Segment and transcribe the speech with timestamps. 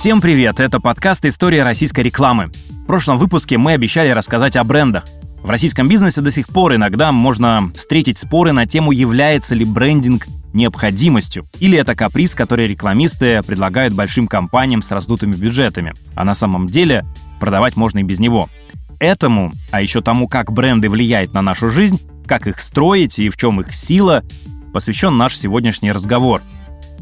[0.00, 0.60] Всем привет!
[0.60, 2.46] Это подкаст «История российской рекламы».
[2.70, 5.04] В прошлом выпуске мы обещали рассказать о брендах.
[5.42, 10.26] В российском бизнесе до сих пор иногда можно встретить споры на тему, является ли брендинг
[10.54, 16.66] необходимостью, или это каприз, который рекламисты предлагают большим компаниям с раздутыми бюджетами, а на самом
[16.66, 17.04] деле
[17.38, 18.48] продавать можно и без него.
[19.00, 23.36] Этому, а еще тому, как бренды влияют на нашу жизнь, как их строить и в
[23.36, 24.24] чем их сила,
[24.72, 26.40] посвящен наш сегодняшний разговор.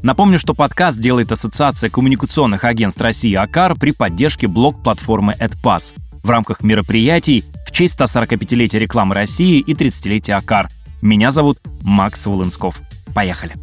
[0.03, 6.63] Напомню, что подкаст делает Ассоциация коммуникационных агентств России АКАР при поддержке блок-платформы AdPass в рамках
[6.63, 10.69] мероприятий в честь 145-летия рекламы России и 30-летия АКАР.
[11.03, 12.81] Меня зовут Макс Волынсков.
[13.13, 13.55] Поехали!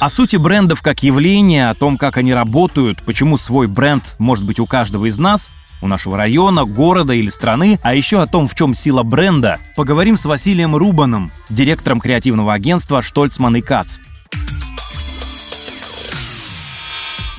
[0.00, 4.60] О сути брендов как явления, о том, как они работают, почему свой бренд может быть
[4.60, 5.50] у каждого из нас,
[5.80, 10.16] у нашего района, города или страны, а еще о том, в чем сила бренда, поговорим
[10.16, 13.98] с Василием Рубаном, директором креативного агентства «Штольцман и Кац».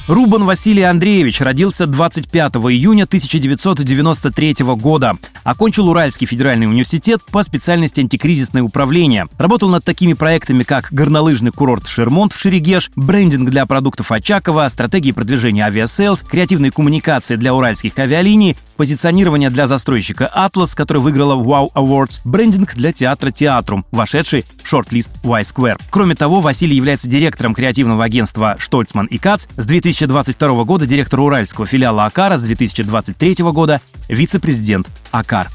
[0.10, 5.16] Рубан Василий Андреевич родился 25 июня 1993 года.
[5.44, 9.28] Окончил Уральский федеральный университет по специальности антикризисное управление.
[9.38, 15.12] Работал над такими проектами, как горнолыжный курорт Шермонт в Шерегеш, брендинг для продуктов Очаково, стратегии
[15.12, 22.22] продвижения Aviasales, креативные коммуникации для уральских авиалиний, позиционирование для застройщика Atlas, который выиграла Wow Awards,
[22.26, 25.80] брендинг для театра Театрум, вошедший в шорт-лист Y-Square.
[25.92, 31.20] Кроме того, Василий является директором креативного агентства «Штольцман и Кац» с 2000 2022 года директор
[31.20, 35.48] уральского филиала АКАРа, с 2023 года вице-президент АКАР.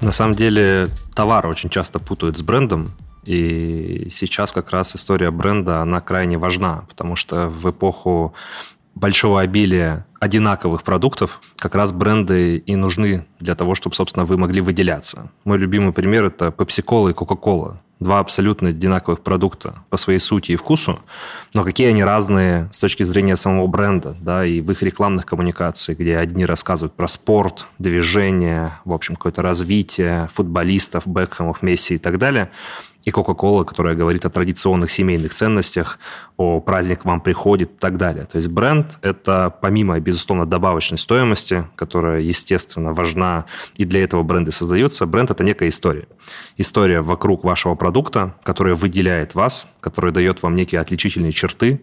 [0.00, 2.90] На самом деле товар очень часто путают с брендом,
[3.24, 8.34] и сейчас как раз история бренда, она крайне важна, потому что в эпоху
[8.96, 14.60] большого обилия одинаковых продуктов как раз бренды и нужны для того, чтобы, собственно, вы могли
[14.60, 15.30] выделяться.
[15.44, 17.76] Мой любимый пример– это Pepsi-Cola и Coca-Cola.
[18.00, 21.00] Два абсолютно одинаковых продукта по своей сути и вкусу,
[21.54, 25.98] но какие они разные с точки зрения самого бренда, да, и в их рекламных коммуникациях,
[25.98, 32.18] где одни рассказывают про спорт, движение, в общем, какое-то развитие футболистов, Бекхэмов, Месси и так
[32.18, 32.50] далее–
[33.06, 35.98] и Coca-Cola, которая говорит о традиционных семейных ценностях,
[36.36, 38.26] о праздник к вам приходит и так далее.
[38.26, 43.46] То есть бренд– это помимо, безусловно, добавочной стоимости, которая, естественно, важна
[43.76, 46.08] и для этого бренды создаются, бренд– это некая история.
[46.56, 51.82] История вокруг вашего продукта, которая выделяет вас, которая дает вам некие отличительные черты,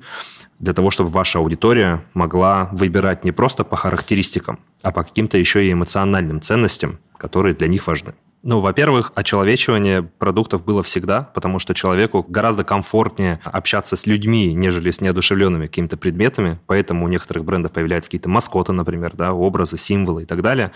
[0.60, 5.66] для того, чтобы ваша аудитория могла выбирать не просто по характеристикам, а по каким-то еще
[5.66, 8.14] и эмоциональным ценностям, которые для них важны.
[8.46, 14.92] Ну, во-первых, очеловечивание продуктов было всегда, потому что человеку гораздо комфортнее общаться с людьми, нежели
[14.92, 20.24] с неодушевленными какими-то предметами, поэтому у некоторых брендов появляются какие-то маскоты, например, да, образы, символы
[20.24, 20.74] и так далее,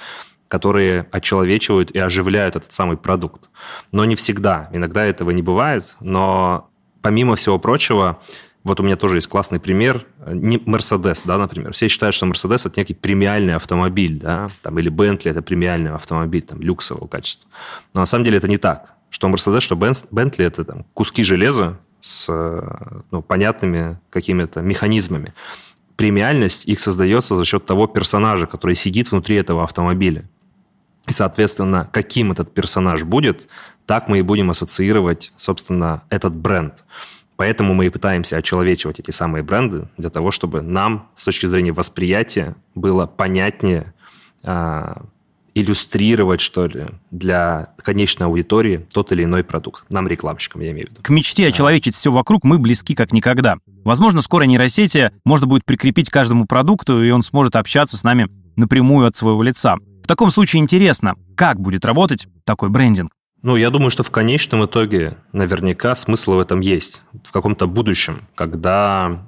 [0.48, 3.50] которые очеловечивают и оживляют этот самый продукт.
[3.92, 6.70] Но не всегда, иногда этого не бывает, но
[7.02, 8.22] помимо всего прочего,
[8.68, 10.06] вот у меня тоже есть классный пример.
[10.26, 11.74] Не Mercedes, да, например.
[11.74, 16.42] Все считают, что Mercedes– это некий премиальный автомобиль, да, там, или Bentley– это премиальный автомобиль,
[16.42, 17.50] там, люксового качества.
[17.94, 18.94] Но на самом деле это не так.
[19.10, 22.28] Что Mercedes, что Bentley– это там, куски железа с
[23.12, 25.34] ну, понятными какими-то механизмами.
[25.96, 30.30] Премиальность их создается за счет того персонажа, который сидит внутри этого автомобиля.
[31.08, 33.48] И, соответственно, каким этот персонаж будет,
[33.86, 36.84] так мы и будем ассоциировать, собственно, этот бренд.
[37.38, 41.72] Поэтому мы и пытаемся очеловечивать эти самые бренды для того, чтобы нам с точки зрения
[41.72, 43.94] восприятия было понятнее
[44.44, 45.06] а,
[45.54, 49.86] иллюстрировать, что ли, для конечной аудитории тот или иной продукт.
[49.90, 51.02] Нам, рекламщикам, я имею в виду.
[51.04, 53.58] К мечте очеловечить все вокруг мы близки как никогда.
[53.84, 59.08] Возможно, скоро нейросети можно будет прикрепить каждому продукту, и он сможет общаться с нами напрямую
[59.08, 59.78] от своего лица.
[60.04, 63.12] В таком случае интересно, как будет работать такой брендинг.
[63.48, 67.02] Ну, я думаю, что в конечном итоге наверняка смысл в этом есть.
[67.24, 69.24] В каком-то будущем, когда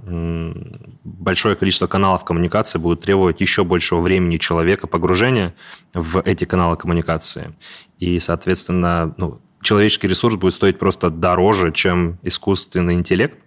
[1.06, 5.56] большое количество каналов коммуникации будет требовать еще большего времени человека погружения
[5.94, 7.56] в эти каналы коммуникации.
[7.98, 13.40] И, соответственно, ну, человеческий ресурс будет стоить просто дороже, чем искусственный интеллект.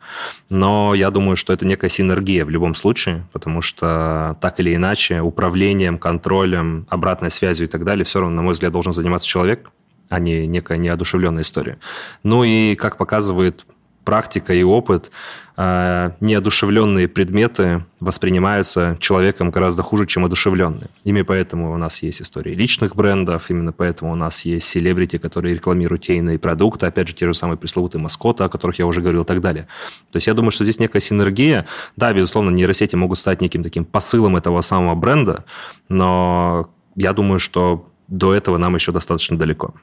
[0.48, 5.20] Но я думаю, что это некая синергия в любом случае, потому что так или иначе
[5.20, 9.70] управлением, контролем, обратной связью и так далее все равно, на мой взгляд, должен заниматься человек
[10.12, 11.78] а не некая неодушевленная история.
[12.22, 13.64] Ну и, как показывает
[14.04, 15.10] практика и опыт,
[15.56, 20.90] э, неодушевленные предметы воспринимаются человеком гораздо хуже, чем одушевленные.
[21.04, 25.54] Именно поэтому у нас есть истории личных брендов, именно поэтому у нас есть селебрити, которые
[25.54, 29.00] рекламируют те иные продукты, опять же, те же самые пресловутые маскоты, о которых я уже
[29.00, 29.66] говорил и так далее.
[30.10, 31.64] То есть я думаю, что здесь некая синергия.
[31.96, 35.46] Да, безусловно, нейросети могут стать неким таким посылом этого самого бренда,
[35.88, 39.74] но я думаю, что до этого нам еще достаточно далеко.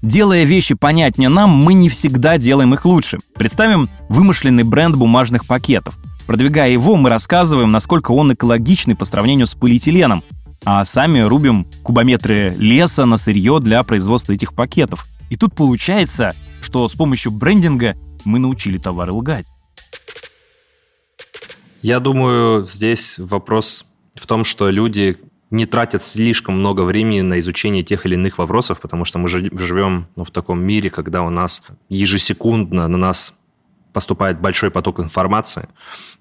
[0.00, 3.18] Делая вещи понятнее нам, мы не всегда делаем их лучше.
[3.34, 5.96] Представим вымышленный бренд бумажных пакетов.
[6.26, 10.22] Продвигая его, мы рассказываем, насколько он экологичный по сравнению с полиэтиленом,
[10.64, 15.06] а сами рубим кубометры леса на сырье для производства этих пакетов.
[15.28, 19.46] И тут получается, что с помощью брендинга мы научили товары лгать.
[21.82, 23.87] Я думаю, здесь вопрос
[24.18, 25.18] в том, что люди
[25.50, 30.08] не тратят слишком много времени на изучение тех или иных вопросов, потому что мы живем
[30.14, 33.34] ну, в таком мире, когда у нас ежесекундно на нас
[33.92, 35.68] поступает большой поток информации.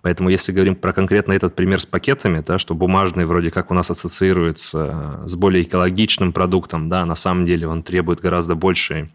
[0.01, 3.73] Поэтому если говорим про конкретно этот пример с пакетами, да, что бумажный вроде как у
[3.73, 9.11] нас ассоциируется с более экологичным продуктом, да, на самом деле он требует гораздо большей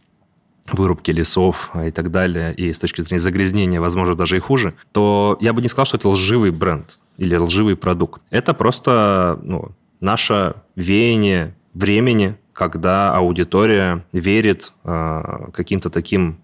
[0.70, 5.37] вырубки лесов и так далее, и с точки зрения загрязнения, возможно, даже и хуже, то
[5.40, 8.23] я бы не сказал, что это лживый бренд или лживый продукт.
[8.31, 16.38] Это просто ну, наше веяние времени, когда аудитория верит э, каким-то таким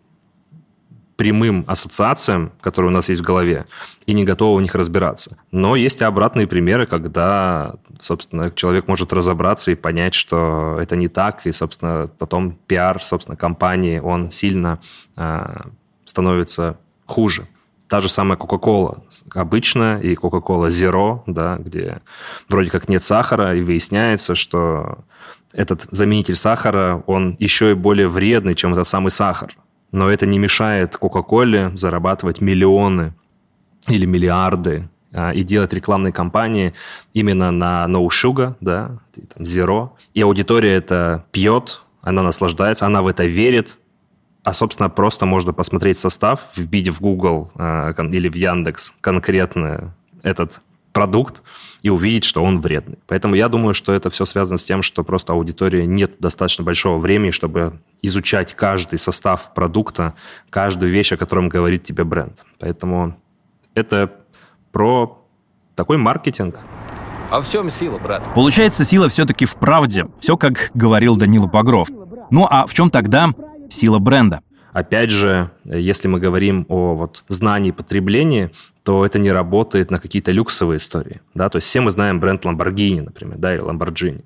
[1.18, 3.66] прямым ассоциациям, которые у нас есть в голове,
[4.06, 5.36] и не готова в них разбираться.
[5.50, 11.08] Но есть и обратные примеры, когда, собственно, человек может разобраться и понять, что это не
[11.08, 14.78] так, и, собственно, потом пиар, собственно, компании, он сильно
[15.16, 15.62] э,
[16.04, 17.48] становится хуже.
[17.88, 19.02] Та же самая Coca-Cola.
[19.34, 22.00] Обычная и Coca-Cola Zero, да, где
[22.48, 24.98] вроде как нет сахара, и выясняется, что
[25.52, 29.56] этот заменитель сахара, он еще и более вредный, чем этот самый сахар.
[29.90, 33.14] Но это не мешает Кока-Коле зарабатывать миллионы
[33.88, 36.74] или миллиарды а, и делать рекламные кампании
[37.14, 38.98] именно на no sugar, да,
[39.38, 39.90] zero.
[40.12, 43.78] И аудитория это пьет, она наслаждается, она в это верит,
[44.44, 50.60] а, собственно, просто можно посмотреть состав, вбить в Google э, или в Яндекс конкретно этот
[50.92, 51.42] продукт
[51.82, 52.98] и увидеть, что он вредный.
[53.06, 56.98] Поэтому я думаю, что это все связано с тем, что просто аудитории нет достаточно большого
[56.98, 60.14] времени, чтобы изучать каждый состав продукта,
[60.50, 62.42] каждую вещь, о котором говорит тебе бренд.
[62.58, 63.16] Поэтому
[63.74, 64.12] это
[64.72, 65.24] про
[65.76, 66.58] такой маркетинг.
[67.30, 68.26] А в чем сила, брат?
[68.34, 70.08] Получается, сила все-таки в правде.
[70.18, 71.88] Все, как говорил Данила Багров.
[72.30, 73.32] Ну а в чем тогда
[73.68, 74.42] сила бренда?
[74.72, 80.30] Опять же, если мы говорим о вот знании потребления, то это не работает на какие-то
[80.30, 81.20] люксовые истории.
[81.34, 81.48] Да?
[81.48, 84.24] То есть все мы знаем бренд Lamborghini, например, да, или Lamborghini.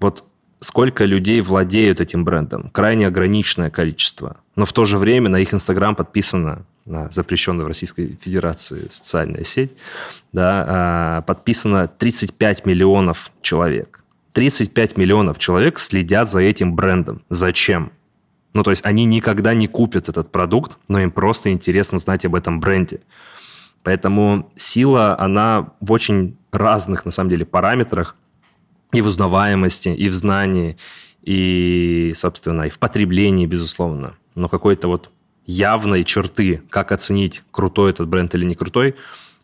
[0.00, 0.24] Вот
[0.60, 2.70] сколько людей владеют этим брендом?
[2.70, 4.38] Крайне ограниченное количество.
[4.56, 9.44] Но в то же время на их Инстаграм подписано на запрещенную в Российской Федерации социальная
[9.44, 9.72] сеть,
[10.32, 14.02] да, а, подписано 35 миллионов человек.
[14.32, 17.22] 35 миллионов человек следят за этим брендом.
[17.28, 17.92] Зачем?
[18.54, 22.34] Ну, то есть они никогда не купят этот продукт, но им просто интересно знать об
[22.34, 23.00] этом бренде.
[23.82, 28.16] Поэтому сила, она в очень разных, на самом деле, параметрах,
[28.92, 30.76] и в узнаваемости, и в знании,
[31.22, 34.14] и, собственно, и в потреблении, безусловно.
[34.34, 35.10] Но какой-то вот
[35.46, 38.96] явной черты, как оценить, крутой этот бренд или не крутой,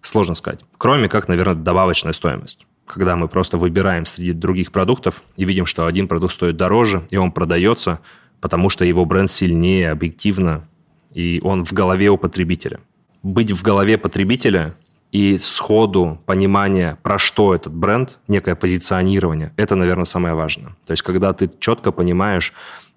[0.03, 0.61] сложно сказать.
[0.77, 2.67] Кроме как, наверное, добавочная стоимость.
[2.87, 7.17] Когда мы просто выбираем среди других продуктов и видим, что один продукт стоит дороже, и
[7.17, 8.01] он продается,
[8.41, 10.69] потому что его бренд сильнее, объективно,
[11.13, 12.81] и он в голове у потребителя
[13.23, 14.75] быть в голове потребителя
[15.11, 20.77] и сходу понимание, про что этот бренд, некое позиционирование, это, наверное, самое важное.
[20.87, 22.53] То есть, когда ты четко понимаешь,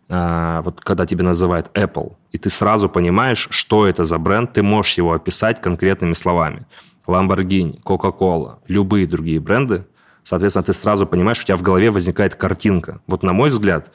[0.10, 4.62] а, вот когда тебе называют Apple, и ты сразу понимаешь, что это за бренд, ты
[4.62, 6.66] можешь его описать конкретными словами.
[7.08, 9.86] Lamborghini, Coca-Cola, любые другие бренды,
[10.24, 13.00] соответственно, ты сразу понимаешь, у тебя в голове возникает картинка.
[13.08, 13.92] Вот на мой взгляд,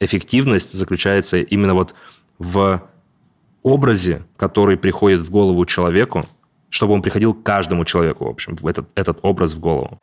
[0.00, 1.94] эффективность заключается именно вот
[2.38, 2.82] в
[3.62, 6.26] образе, который приходит в голову человеку,
[6.70, 10.00] чтобы он приходил каждому человеку, в общем, в этот, этот образ в голову.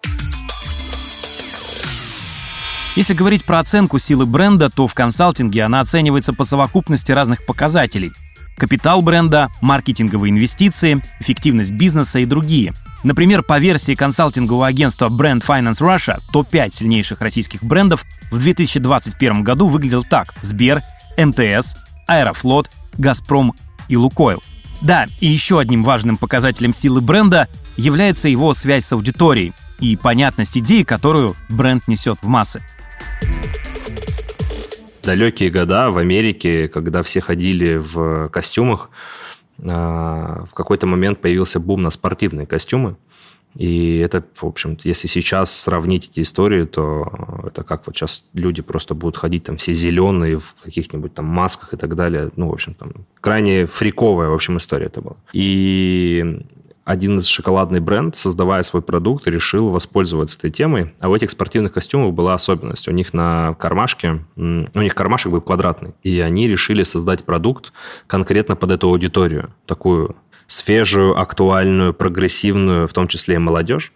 [2.95, 8.11] Если говорить про оценку силы бренда, то в консалтинге она оценивается по совокупности разных показателей.
[8.57, 12.73] Капитал бренда, маркетинговые инвестиции, эффективность бизнеса и другие.
[13.07, 19.67] Например, по версии консалтингового агентства Brand Finance Russia, топ-5 сильнейших российских брендов в 2021 году
[19.67, 20.33] выглядел так.
[20.41, 20.81] Сбер,
[21.17, 23.55] МТС, Аэрофлот, Газпром
[23.87, 24.43] и Лукойл.
[24.81, 27.47] Да, и еще одним важным показателем силы бренда
[27.77, 32.61] является его связь с аудиторией и понятность идеи, которую бренд несет в массы.
[35.05, 38.89] Далекие года в Америке, когда все ходили в костюмах,
[39.57, 42.95] в какой-то момент появился бум на спортивные костюмы.
[43.55, 48.61] И это, в общем если сейчас сравнить эти истории, то это как вот сейчас люди
[48.61, 52.29] просто будут ходить там все зеленые в каких-нибудь там масках и так далее.
[52.35, 55.15] Ну, в общем, там крайне фриковая, в общем, история это была.
[55.33, 56.45] И
[56.87, 60.93] один из шоколадный бренд, создавая свой продукт, решил воспользоваться этой темой.
[61.01, 62.87] А у этих спортивных костюмов была особенность.
[62.87, 65.95] У них на кармашке, у них кармашек был квадратный.
[66.03, 67.73] И они решили создать продукт
[68.07, 69.53] конкретно под эту аудиторию.
[69.65, 70.15] Такую
[70.47, 73.91] свежую, актуальную, прогрессивную, в том числе и молодежь.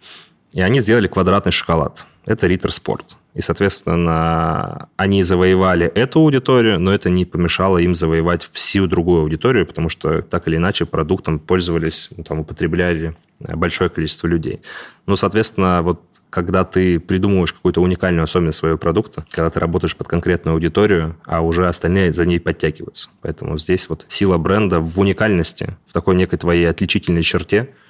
[0.52, 2.04] И они сделали квадратный шоколад.
[2.24, 3.16] Это Риттер Спорт.
[3.34, 9.66] И, соответственно, они завоевали эту аудиторию, но это не помешало им завоевать всю другую аудиторию,
[9.66, 14.60] потому что так или иначе продуктом пользовались, ну, там, употребляли большое количество людей.
[15.06, 20.08] Ну, соответственно, вот когда ты придумываешь какую-то уникальную особенность своего продукта, когда ты работаешь под
[20.08, 23.08] конкретную аудиторию, а уже остальные за ней подтягиваются.
[23.20, 27.70] Поэтому здесь вот сила бренда в уникальности, в такой некой твоей отличительной черте–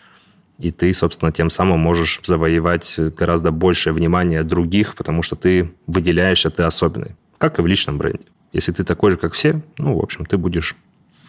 [0.62, 6.50] и ты, собственно, тем самым можешь завоевать гораздо большее внимание других, потому что ты выделяешься,
[6.50, 8.25] ты особенный, как и в личном бренде.
[8.52, 10.76] Если ты такой же, как все, ну, в общем, ты будешь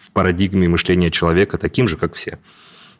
[0.02, 2.38] в парадигме мышления человека таким же, как все.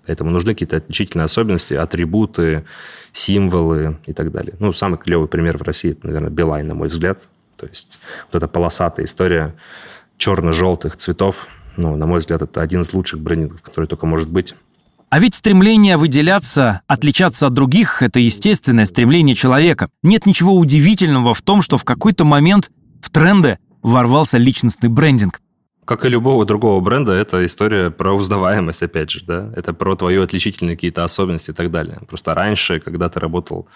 [0.07, 2.65] Поэтому нужны какие-то отличительные особенности, атрибуты,
[3.13, 4.55] символы и так далее.
[4.59, 7.29] Ну, самый клевый пример в России, это, наверное, Билайн, на мой взгляд.
[7.57, 8.01] То есть
[8.33, 9.55] вот эта полосатая история
[10.19, 14.55] черно-желтых цветов, ну, на мой взгляд, это один из лучших брендингов, который только может быть.
[15.15, 19.89] А ведь стремление выделяться, отличаться от других– это естественное стремление человека.
[20.03, 25.41] Нет ничего удивительного в том, что в какой-то момент в тренды ворвался личностный брендинг.
[25.85, 29.53] Как и любого другого бренда, это история про узнаваемость, опять же, да?
[29.55, 32.01] Это про твои отличительные какие-то особенности и так далее.
[32.09, 33.69] Просто раньше, когда ты работал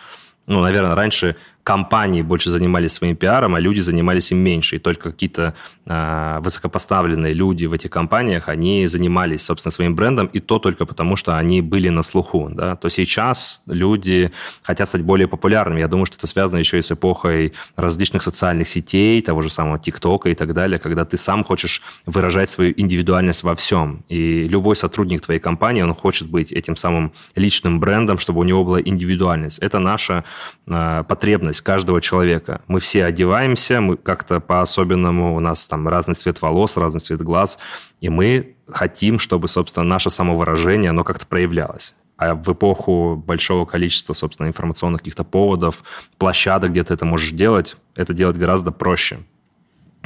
[0.49, 1.37] ну, наверное, раньше
[1.69, 4.77] компании больше занимались своим пиаром, а люди занимались им меньше.
[4.77, 10.41] И только какие-то э, высокопоставленные люди в этих компаниях, они занимались, собственно, своим брендом, и
[10.41, 12.49] то только потому, что они были на слуху.
[12.51, 12.75] Да?
[12.77, 14.31] То сейчас люди
[14.63, 15.81] хотят стать более популярными.
[15.81, 19.79] Я думаю, что это связано еще и с эпохой различных социальных сетей, того же самого
[19.79, 24.05] ТикТока и так далее, когда ты сам хочешь выражать свою индивидуальность во всем.
[24.09, 28.65] И любой сотрудник твоей компании, он хочет быть этим самым личным брендом, чтобы у него
[28.65, 29.59] была индивидуальность.
[29.59, 30.25] Это наша
[30.67, 32.63] потребность каждого человека.
[32.67, 37.59] Мы все одеваемся, мы как-то по-особенному, у нас там разный цвет волос, разный цвет глаз,
[38.01, 41.95] и мы хотим, чтобы, собственно, наше самовыражение, оно как-то проявлялось.
[42.17, 45.85] А в эпоху большого количества, собственно, информационных каких-то поводов,
[46.19, 49.21] площадок, где ты это можешь делать, это делать гораздо проще.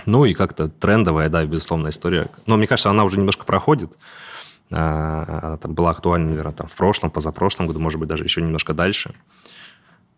[0.04, 2.30] Ну и как-то трендовая, да, безусловно, история.
[2.46, 3.92] Но мне кажется, она уже немножко проходит.
[4.70, 8.42] А, она там была актуальна, наверное, там в прошлом, позапрошлом году, может быть, даже еще
[8.42, 9.14] немножко дальше.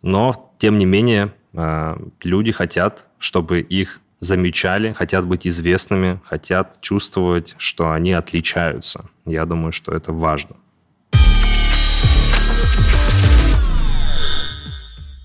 [0.05, 7.55] Но, тем не менее, э, люди хотят, чтобы их замечали, хотят быть известными, хотят чувствовать,
[7.57, 9.07] что они отличаются.
[9.25, 10.57] Я думаю, что это важно.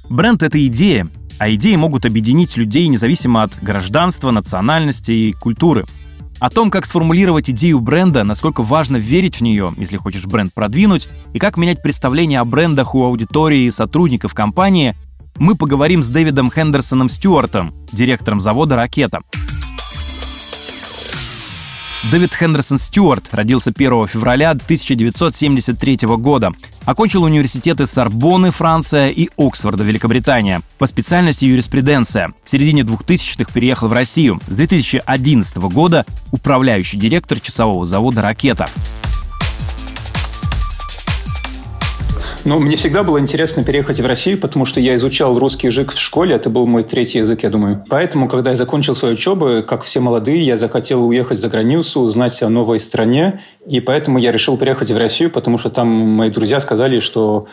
[0.09, 1.09] Бренд— это идея,
[1.39, 5.83] а идеи могут объединить людей независимо от гражданства, национальности и культуры—
[6.39, 11.09] о том, как сформулировать идею бренда, насколько важно верить в нее, если хочешь бренд продвинуть,
[11.33, 14.95] и как менять представление о брендах у аудитории и сотрудников компании,
[15.37, 19.21] мы поговорим с Дэвидом Хендерсоном Стюартом, директором завода «Ракета».
[22.03, 26.53] Дэвид Хендерсон Стюарт родился 1 февраля 1973 года.
[26.85, 30.61] Окончил университеты Сорбонны, Франция и Оксфорда, Великобритания.
[30.77, 32.33] По специальности юриспруденция.
[32.45, 34.39] В середине 2000-х переехал в Россию.
[34.47, 38.69] С 2011 года управляющий директор часового завода «Ракета».
[42.45, 45.99] Ну, мне всегда было интересно переехать в Россию, потому что я изучал русский язык в
[45.99, 47.83] школе, это был мой третий язык, я думаю.
[47.89, 52.41] Поэтому, когда я закончил свою учебу, как все молодые, я захотел уехать за границу, узнать
[52.41, 56.61] о новой стране, и поэтому я решил переехать в Россию, потому что там мои друзья
[56.61, 57.47] сказали, что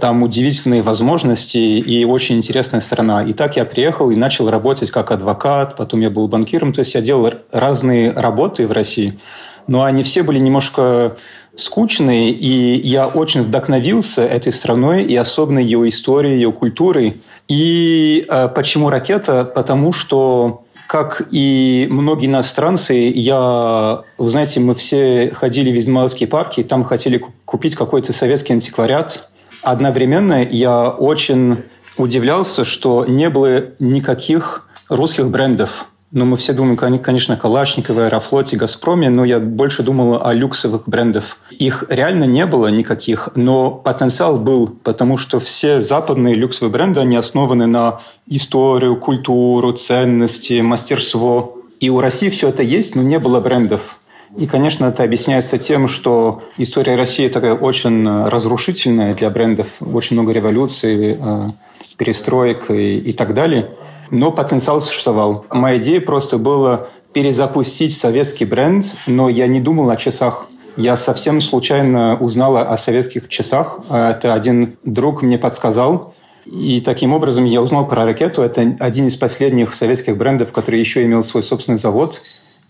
[0.00, 3.22] там удивительные возможности и очень интересная страна.
[3.22, 6.94] И так я приехал и начал работать как адвокат, потом я был банкиром, то есть
[6.94, 9.20] я делал разные работы в России,
[9.66, 11.16] но они все были немножко
[11.54, 17.22] скучный, и я очень вдохновился этой страной и особенно ее историей, ее культурой.
[17.48, 19.44] И э, почему ракета?
[19.44, 26.62] Потому что как и многие иностранцы, я, вы знаете, мы все ходили в Измайловские парки,
[26.62, 29.30] там хотели купить какой-то советский антиквариат.
[29.62, 31.64] Одновременно я очень
[31.96, 35.86] удивлялся, что не было никаких русских брендов.
[36.14, 41.38] Ну, мы все думаем, конечно, Калашников, Аэрофлоте, Газпроме, но я больше думал о люксовых брендах.
[41.50, 47.16] Их реально не было никаких, но потенциал был, потому что все западные люксовые бренды, они
[47.16, 51.56] основаны на историю, культуру, ценности, мастерство.
[51.80, 53.98] И у России все это есть, но не было брендов.
[54.36, 60.32] И, конечно, это объясняется тем, что история России такая очень разрушительная для брендов, очень много
[60.32, 61.48] революций, э,
[61.96, 63.70] перестроек и, и так далее–
[64.12, 65.46] но потенциал существовал.
[65.50, 70.46] Моя идея просто была перезапустить советский бренд, но я не думал о часах.
[70.76, 73.80] Я совсем случайно узнала о советских часах.
[73.90, 76.14] Это один друг мне подсказал.
[76.44, 78.42] И таким образом я узнал про ракету.
[78.42, 82.20] Это один из последних советских брендов, который еще имел свой собственный завод.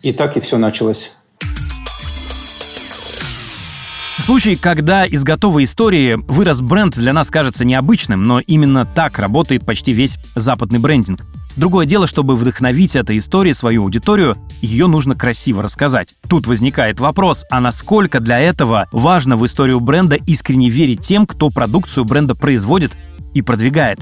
[0.00, 1.12] И так и все началось.
[4.22, 9.66] Случай, когда из готовой истории вырос бренд, для нас кажется необычным, но именно так работает
[9.66, 11.26] почти весь западный брендинг.
[11.56, 16.14] Другое дело, чтобы вдохновить этой историей свою аудиторию, ее нужно красиво рассказать.
[16.28, 21.50] Тут возникает вопрос, а насколько для этого важно в историю бренда искренне верить тем, кто
[21.50, 22.92] продукцию бренда производит
[23.34, 23.98] и продвигает?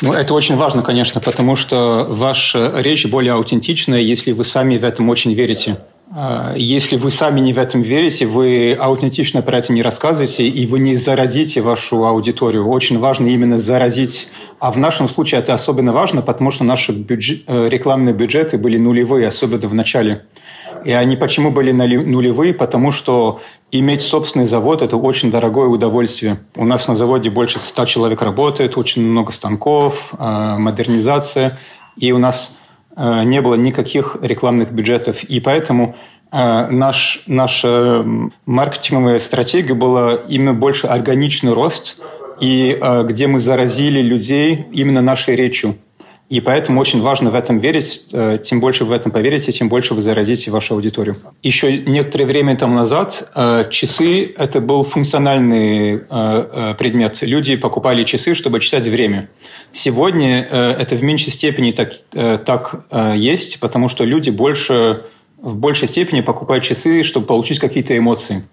[0.00, 4.84] Ну, это очень важно, конечно, потому что ваша речь более аутентичная, если вы сами в
[4.84, 5.80] этом очень верите.
[6.12, 10.66] А, если вы сами не в этом верите, вы аутентично про это не рассказываете, и
[10.66, 12.66] вы не заразите вашу аудиторию.
[12.68, 14.26] Очень важно именно заразить.
[14.58, 18.76] А в нашем случае это особенно важно, потому что наши бюджет, э, рекламные бюджеты были
[18.76, 20.26] нулевые, особенно в начале.
[20.84, 22.54] И они почему были нулевые?
[22.54, 23.40] Потому что
[23.70, 26.40] иметь собственный завод– это очень дорогое удовольствие.
[26.56, 31.58] У нас на заводе больше 100 человек работает, очень много станков, э, модернизация.
[31.96, 32.56] И у нас
[33.24, 35.24] не было никаких рекламных бюджетов.
[35.24, 35.96] И поэтому
[36.32, 38.04] э, наш, наша
[38.46, 42.00] маркетинговая стратегия была именно больше органичный рост,
[42.40, 45.76] и э, где мы заразили людей именно нашей речью.
[46.30, 48.04] И поэтому очень важно в этом верить.
[48.44, 51.16] Тем больше вы в этом поверите, тем больше вы заразите вашу аудиторию.
[51.42, 53.28] Еще некоторое время тому назад
[53.70, 55.98] часы– это был функциональный
[56.78, 57.18] предмет.
[57.22, 59.28] Люди покупали часы, чтобы читать время.
[59.72, 62.84] Сегодня это в меньшей степени так, так
[63.16, 65.06] есть, потому что люди больше,
[65.42, 68.44] в большей степени покупают часы, чтобы получить какие-то эмоции.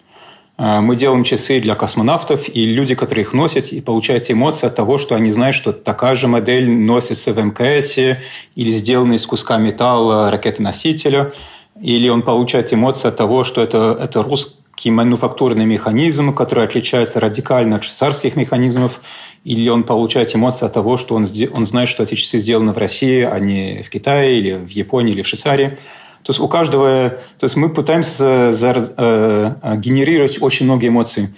[0.58, 4.76] Э, мы делаем часы для космонавтов, и люди, которые их носят, и получают эмоции от
[4.76, 9.58] того, что они знают, что такая же модель носится в МКС или сделана из куска
[9.58, 11.34] металла ракеты-носителя,
[11.82, 17.78] или он получает эмоции от того, что это, это русский мануфактурный механизм, который отличается радикально
[17.78, 19.02] от швейцарских механизмов,
[19.44, 22.78] или он получает эмоции от того, что он, он знает, что эти часы сделаны в
[22.78, 25.78] России, а не в Китае, или в Японии, или в Швейцарии.
[26.24, 31.30] То есть у каждого, то есть мы пытаемся за, э, генерировать очень много эмоций.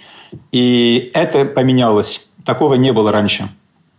[0.52, 2.26] И это поменялось.
[2.44, 3.50] Такого не было раньше.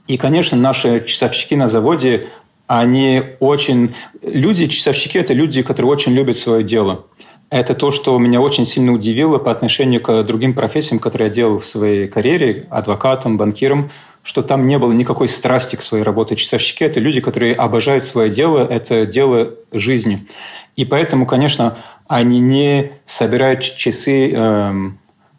[0.07, 2.27] И, конечно, наши часовщики на заводе,
[2.67, 3.93] они очень...
[4.21, 7.05] Люди, часовщики– это люди, которые очень любят свое дело.
[7.49, 11.59] Это то, что меня очень сильно удивило по отношению к другим профессиям, которые я делал
[11.59, 13.91] в своей карьере, адвокатом, банкиром,
[14.23, 16.35] что там не было никакой страсти к своей работе.
[16.35, 20.27] Часовщики– это люди, которые обожают свое дело, это дело жизни.
[20.75, 24.73] И поэтому, конечно, они не собирают часы э,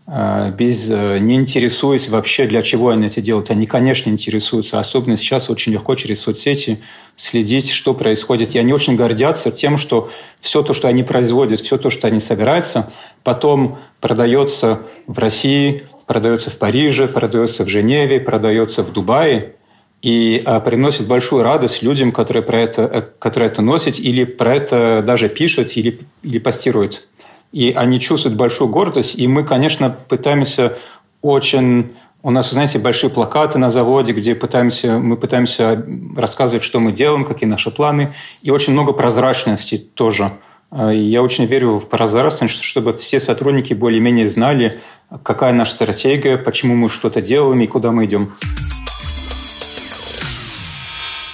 [0.06, 3.50] э, без, э, не интересуясь вообще, для чего они это делают.
[3.50, 4.78] Они, конечно, интересуются.
[4.78, 6.80] Особенно сейчас очень легко через соцсети
[7.16, 8.54] следить, что происходит.
[8.54, 12.20] И они очень гордятся тем, что все то, что они производят, все то, что они
[12.20, 12.92] собираются,
[13.22, 19.56] потом продается в России, продается в Париже, продается в Женеве, продается в Дубае
[20.02, 24.56] и а, приносит большую радость людям, которые, про это, э, которые это носят или про
[24.56, 27.06] это даже пишут или, или постируют.
[27.52, 30.78] И они чувствуют большую гордость, и мы, конечно, пытаемся
[31.22, 31.92] очень...
[32.24, 35.84] У нас, знаете, большие плакаты на заводе, где пытаемся, мы пытаемся
[36.16, 40.32] рассказывать, что мы делаем, какие наши планы, и очень много прозрачности тоже.
[40.70, 44.80] А, я очень верю в прозрачность, чтобы все сотрудники более-менее знали,
[45.22, 48.32] какая наша стратегия, почему мы что-то делаем и куда мы идем.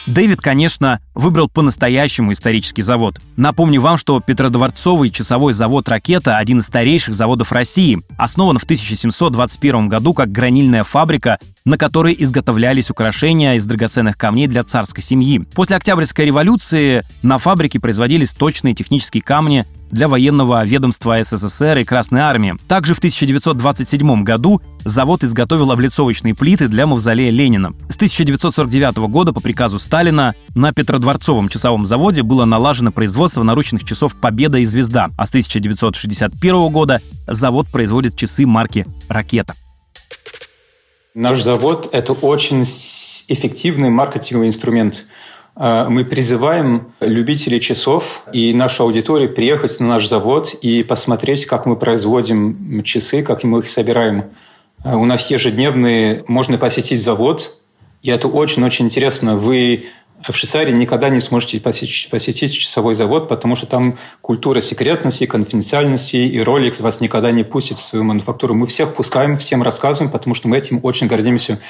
[0.09, 3.21] Дэвид, конечно, выбрал по-настоящему исторический завод.
[3.37, 8.03] Напомню вам, что Петродворцовый часовой завод «Ракета»— один из старейших заводов России.
[8.17, 14.65] Основан в 1721 году как гранильная фабрика, на которой изготовлялись украшения из драгоценных камней для
[14.65, 15.41] царской семьи.
[15.55, 22.21] После Октябрьской революции на фабрике производились точные технические камни для военного ведомства СССР и Красной
[22.21, 22.57] Армии.
[22.69, 27.75] Также в 1927 году завод изготовил облицовочные плиты для мавзолея Ленина.
[27.89, 34.17] С 1949 года по приказу Сталина на Петродворцовом часовом заводе было налажено производство наручных часов
[34.17, 39.55] «Победа» и «Звезда», а с 1961 года завод производит часы марки «Ракета».
[41.15, 45.05] Наш завод– это очень эффективный маркетинговый инструмент–
[45.59, 51.75] мы призываем любителей часов и нашу аудиторию приехать на наш завод и посмотреть, как мы
[51.75, 54.27] производим часы, как мы их собираем.
[54.85, 57.59] А, у нас ежедневные, можно посетить завод,
[58.03, 59.37] и это очень-очень интересно.
[59.37, 59.87] Вы
[60.27, 66.17] в Швейцарии никогда не сможете посетить, посетить часовой завод, потому что там культура секретности, конфиденциальности,
[66.17, 68.55] и Rolex вас никогда не пустит в свою мануфактуру.
[68.55, 71.61] Мы всех пускаем, всем рассказываем, потому что мы этим очень гордимся.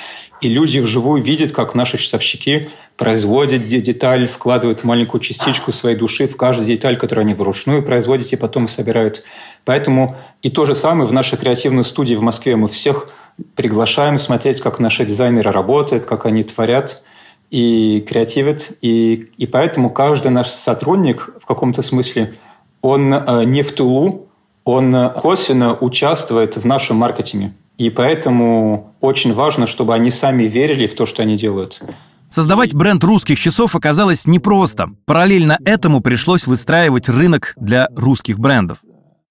[0.40, 6.36] И люди вживую видят, как наши часовщики производят деталь, вкладывают маленькую частичку своей души в
[6.36, 9.24] каждую деталь, которую они вручную производят и потом собирают.
[9.64, 12.56] Поэтому и то же самое в нашей креативной студии в Москве.
[12.56, 13.10] Мы всех
[13.56, 17.02] приглашаем смотреть, как наши дизайнеры работают, как они творят–
[17.50, 18.76] и креативит.
[18.82, 22.34] И, и поэтому каждый наш сотрудник в каком-то смысле,
[22.82, 24.28] он э, не в тылу,
[24.64, 27.54] он э, косвенно участвует в нашем маркетинге.
[27.78, 31.80] И поэтому очень важно, чтобы они сами верили в то, что они делают.
[32.28, 34.90] Создавать бренд русских часов оказалось непросто.
[35.06, 38.78] Параллельно этому пришлось выстраивать рынок для русских брендов.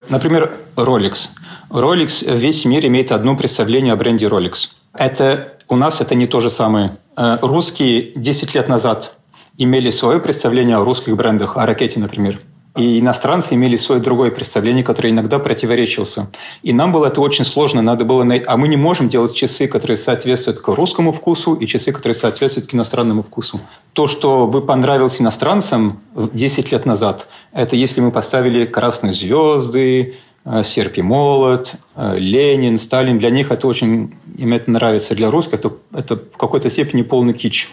[0.10, 1.30] Например, Rolex.
[1.69, 4.69] Rolex весь мир имеет одно представление о бренде Rolex.
[4.93, 6.97] Это у нас это не то же самое.
[7.15, 9.17] Э, русские 10 лет назад
[9.58, 12.39] имели свое представление о русских брендах, о ракете, например.
[12.77, 16.30] И иностранцы имели свое другое представление, которое иногда противоречился.
[16.62, 17.82] И нам было это очень сложно.
[17.82, 18.45] Надо было найти...
[18.47, 22.69] А мы не можем делать часы, которые соответствуют к русскому вкусу, и часы, которые соответствуют
[22.69, 23.60] к иностранному вкусу.
[23.93, 30.17] То, что бы понравилось иностранцам 10 лет назад, это если мы поставили красные звезды,
[30.63, 33.19] серп и молот, э, Ленин, Сталин.
[33.19, 35.15] Для них это очень, им это нравится.
[35.15, 37.69] Для русских это, это в какой-то степени полный кич.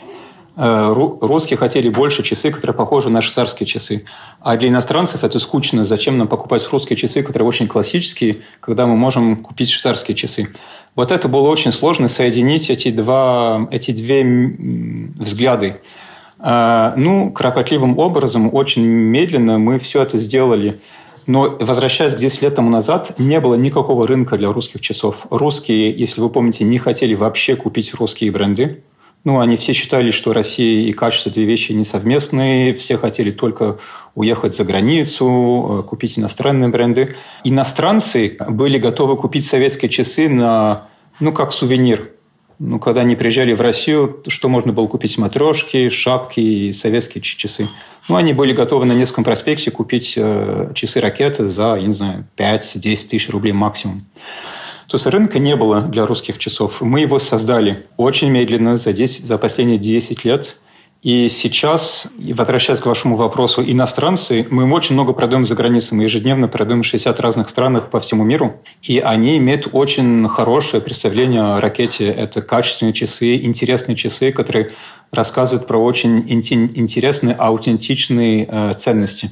[0.57, 4.05] Э, русские хотели больше часы, которые похожи на швейцарские часы.
[4.41, 5.85] А для иностранцев это скучно.
[5.85, 10.49] Зачем нам покупать русские часы, которые очень классические, когда мы можем купить швейцарские часы?
[10.97, 15.81] Вот это было очень сложно соединить эти, два, эти две взгляды.
[16.39, 20.81] Ну, кропотливым образом, очень медленно мы все это сделали.
[21.27, 25.27] Но возвращаясь к 10 лет тому назад, не было никакого рынка для русских часов.
[25.31, 28.83] Русские, если вы помните, не хотели вообще купить русские бренды.
[29.25, 32.75] Ну, они все считали, что Россия и качество– две вещи несовместные.
[32.75, 33.79] Все хотели только
[34.15, 37.17] уехать за границу, э, купить иностранные бренды.
[37.43, 40.89] Иностранцы были готовы купить советские часы на,
[41.21, 42.11] ну, как сувенир.
[42.59, 45.19] Ну, когда они приезжали в Россию, что можно было купить?
[45.19, 47.69] Матрешки, шапки и советские часы.
[48.09, 52.27] Ну, они были готовы на Невском проспекте купить э, часы ракеты за, я не знаю,
[52.37, 54.05] 5-10 тысяч рублей максимум.
[54.89, 56.81] То есть рынка не было для русских часов.
[56.81, 60.57] Мы его создали очень медленно, за, 10, за последние 10 лет.
[61.05, 65.99] И сейчас, возвращаясь к вашему вопросу, иностранцы, мы очень много продаем за границей.
[65.99, 68.63] Мы ежедневно продаем в 60 разных странах по всему миру.
[68.83, 72.07] И они имеют очень хорошее представление о ракете.
[72.07, 74.73] Это качественные часы, интересные часы, которые
[75.13, 79.31] рассказывают про очень интересные, аутентичные э, ценности.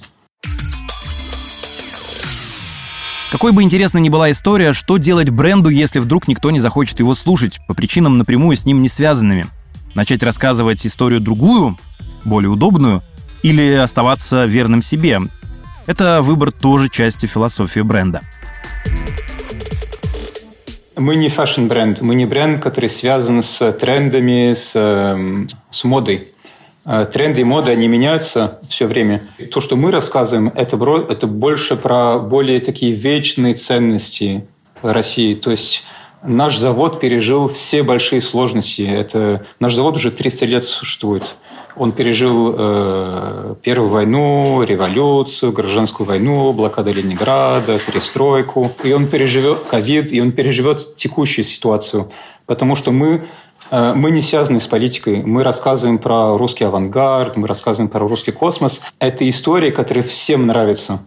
[3.30, 7.14] Какой бы интересной ни была история, что делать бренду, если вдруг никто не захочет его
[7.14, 9.46] слушать, по причинам напрямую с ним не связанными?
[9.94, 11.76] Начать рассказывать историю другую,
[12.24, 13.02] более удобную,
[13.42, 15.18] или оставаться верным себе?
[15.86, 18.22] Это выбор тоже части философии бренда.
[20.96, 26.28] Мы не fashion-бренд, мы не бренд, который связан с трендами, с, эм, с модой.
[26.84, 29.22] Э, тренды и моды, они меняются все время.
[29.52, 30.76] То, что мы рассказываем, это,
[31.08, 34.46] это больше про более такие вечные ценности
[34.82, 35.34] России.
[35.34, 35.82] То есть
[36.22, 38.82] наш завод пережил все большие сложности.
[38.82, 41.36] Это, наш завод уже 300 лет существует.
[41.74, 48.72] Он пережил э, Первую войну, революцию, гражданскую войну, блокаду Ленинграда, перестройку.
[48.84, 52.10] И он переживет ковид, и он переживет текущую ситуацию.
[52.44, 53.26] Потому что мы,
[53.70, 55.22] э, мы не связаны с политикой.
[55.22, 58.82] Мы рассказываем про русский авангард, мы рассказываем про русский космос.
[58.98, 61.00] Это история, которая всем нравится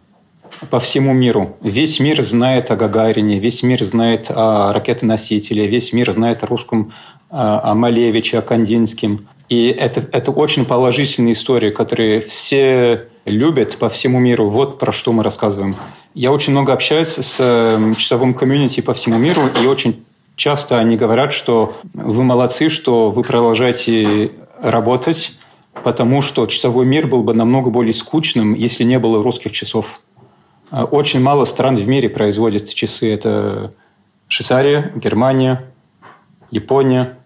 [0.70, 1.58] по всему миру.
[1.62, 6.94] Весь мир знает о Гагарине, весь мир знает о ракетоносителе, весь мир знает о русском,
[7.30, 9.28] э, о Малевиче, о Кандинском.
[9.50, 14.50] И это, это очень положительная история, которую все любят по всему миру.
[14.50, 15.76] Вот про что мы рассказываем.
[16.14, 20.04] Я очень много общаюсь с эм, часовым комьюнити по всему миру, и очень
[20.36, 25.34] часто они говорят, что вы молодцы, что вы продолжаете работать,
[25.84, 30.00] потому что часовой мир был бы намного более скучным, если не было русских часов.
[30.72, 33.14] Э, очень мало стран в мире производят часы.
[33.14, 33.74] Это
[34.28, 35.66] Швейцария, Германия,
[36.52, 37.18] Япония,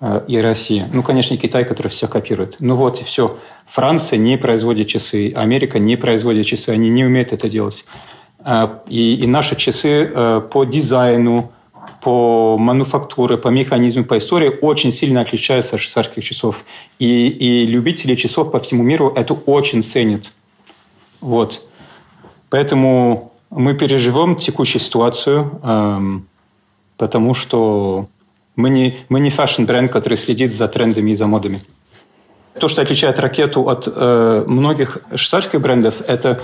[0.00, 0.88] Э, и Россия.
[0.92, 2.56] Ну, конечно, Китай, который все копирует.
[2.60, 3.38] Ну вот и все.
[3.66, 7.84] Франция не производит часы, Америка не производит часы, они не умеют это делать.
[8.44, 11.52] Э, и, и наши часы по дизайну,
[12.00, 16.64] по мануфактуре, по механизму, по истории очень сильно отличаются от швейцарских часов.
[17.00, 20.32] И, и любители часов по всему миру это очень ценят.
[21.20, 21.67] Вот.
[22.50, 26.28] Поэтому мы переживем текущую ситуацию, эм,
[26.96, 28.08] потому что
[28.56, 31.62] мы не, мы не fashion-бренд, который следит за трендами и за модами.
[32.58, 36.42] То, что отличает ракету от э, многих швейцарских брендов, это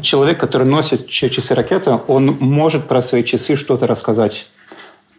[0.00, 4.46] человек, который носит часы ракеты, он может про свои часы что-то рассказать.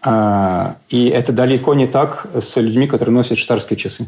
[0.06, 4.08] Э, и это далеко не так с людьми, которые носят швейцарские часы.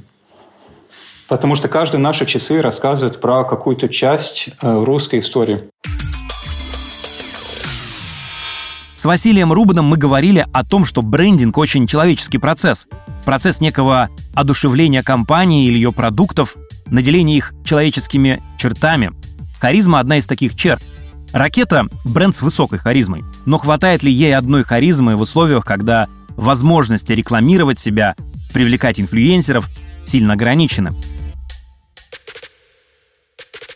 [1.28, 5.70] Потому что каждые наши часы рассказывают про какую-то часть э, русской истории.
[9.00, 12.86] С Василием Рубаном мы говорили о том, что брендинг очень человеческий процесс.
[13.24, 16.58] Процесс некого одушевления компании или ее продуктов,
[16.88, 19.14] наделения их человеческими чертами.
[19.62, 20.84] Харизма– одна из таких черт.
[21.32, 23.24] Ракета– бренд с высокой харизмой.
[23.46, 28.18] Но хватает ли ей одной харизмы в условиях, когда возможности рекламировать себя,
[28.52, 29.70] привлекать инфлюенсеров
[30.04, 30.92] сильно ограничены?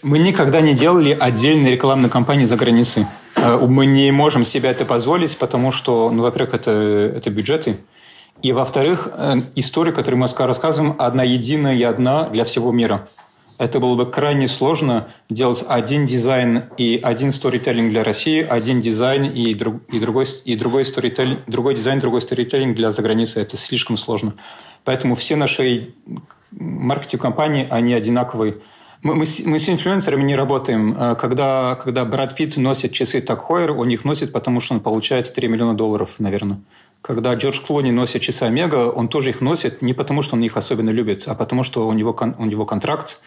[0.03, 3.07] Мы никогда не делали отдельной рекламной кампании за границей.
[3.37, 6.71] Э, мы не можем себе это позволить, потому что, ну, во-первых, это,
[7.15, 7.79] это бюджеты,
[8.41, 13.07] и, во-вторых, э, история, которую мы рассказываем, одна единая и одна для всего мира.
[13.57, 19.31] Это было бы крайне сложно делать один дизайн и один сторителлинг для России, один дизайн
[19.31, 23.39] и, друг, и, другой, и другой, сторителлинг, другой дизайн, другой сторителлинг для заграницы.
[23.39, 24.33] Это слишком сложно.
[24.83, 25.93] Поэтому все наши
[26.51, 28.55] маркетинг-кампании, они одинаковые.
[29.03, 30.95] Мы, мы, мы с инфлюенсерами не работаем.
[30.97, 34.79] Э, когда, когда Брэд Питт носит часы TAG Heuer, он их носит, потому что он
[34.79, 36.61] получает 3 миллиона долларов, наверное.
[37.01, 40.55] Когда Джордж Клуни носит часы Омега, он тоже их носит не потому, что он их
[40.55, 43.19] особенно любит, а потому, что у него, у него контракт,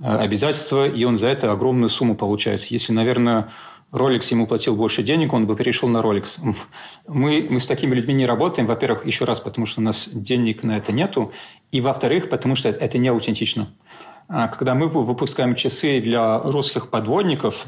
[0.00, 2.64] э, обязательства, и он за это огромную сумму получает.
[2.64, 3.50] Если, наверное,
[3.92, 6.40] Rolex ему платил больше денег, он бы перешел на Rolex.
[7.06, 10.64] Мы, мы с такими людьми не работаем, во-первых, еще раз, потому что у нас денег
[10.64, 11.32] на это нету,
[11.70, 13.68] и во-вторых, потому что это не аутентично.
[14.32, 17.66] А, когда мы выпускаем часы для русских подводников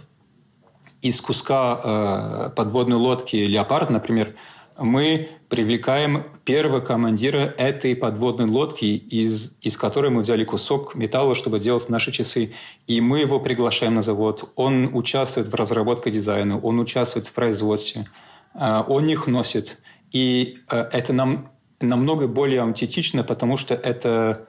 [1.01, 4.37] из куска э, подводной лодки «Леопард», например,
[4.79, 11.59] мы привлекаем первого командира этой подводной лодки, из, из которой мы взяли кусок металла, чтобы
[11.59, 12.53] делать наши часы.
[12.87, 14.53] И мы его приглашаем на завод.
[14.55, 18.07] Он участвует в разработке дизайна, он участвует в производстве,
[18.55, 19.79] э, он их носит.
[20.12, 24.46] И э, это нам намного более аутентично, потому что это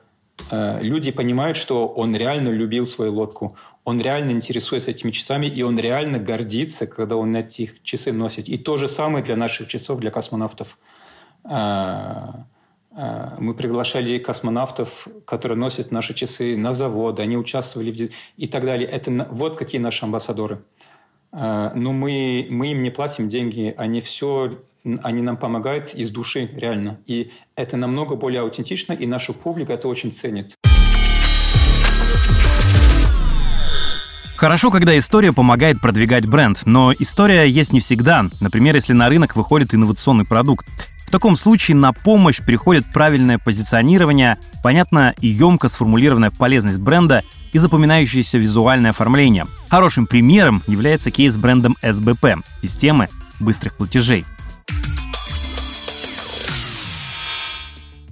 [0.51, 5.77] люди понимают, что он реально любил свою лодку, он реально интересуется этими часами, и он
[5.77, 8.47] реально гордится, когда он эти часы носит.
[8.47, 10.77] И то же самое для наших часов, для космонавтов.
[11.43, 12.29] Э,
[12.95, 18.09] э, мы приглашали космонавтов, которые носят наши часы на заводы, они участвовали в...
[18.37, 18.87] и так далее.
[18.87, 20.63] Это вот какие наши амбассадоры.
[21.31, 26.99] Но мы, мы им не платим деньги, они все они нам помогают из души, реально.
[27.07, 30.55] И это намного более аутентично, и наша публика это очень ценит.
[34.35, 38.25] Хорошо, когда история помогает продвигать бренд, но история есть не всегда.
[38.41, 40.65] Например, если на рынок выходит инновационный продукт.
[41.07, 47.59] В таком случае на помощь приходит правильное позиционирование, понятно и емко сформулированная полезность бренда и
[47.59, 49.45] запоминающееся визуальное оформление.
[49.69, 54.25] Хорошим примером является кейс с брендом SBP– системы быстрых платежей.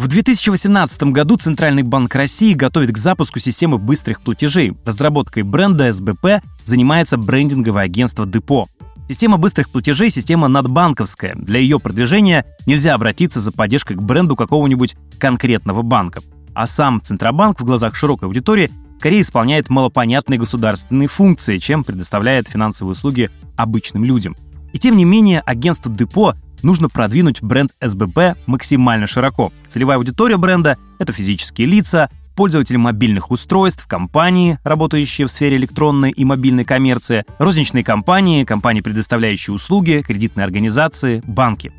[0.02, 4.74] В 2018 году Центральный банк России готовит к запуску системы быстрых платежей.
[4.84, 8.66] Разработкой бренда СБП занимается брендинговое агентство Депо.
[9.08, 11.36] Система быстрых платежей– система надбанковская.
[11.36, 16.22] Для ее продвижения нельзя обратиться за поддержкой к бренду какого-нибудь конкретного банка.
[16.56, 22.94] А сам Центробанк в глазах широкой аудитории скорее исполняет малопонятные государственные функции, чем предоставляет финансовые
[22.94, 24.36] услуги обычным людям.
[24.74, 29.52] И тем не менее, агентство Депо нужно продвинуть бренд СББ максимально широко.
[29.68, 36.26] Целевая аудитория бренда— это физические лица, пользователи мобильных устройств, компании, работающие в сфере электронной и
[36.26, 41.72] мобильной коммерции, розничные компании, компании, предоставляющие услуги, кредитные организации, банки.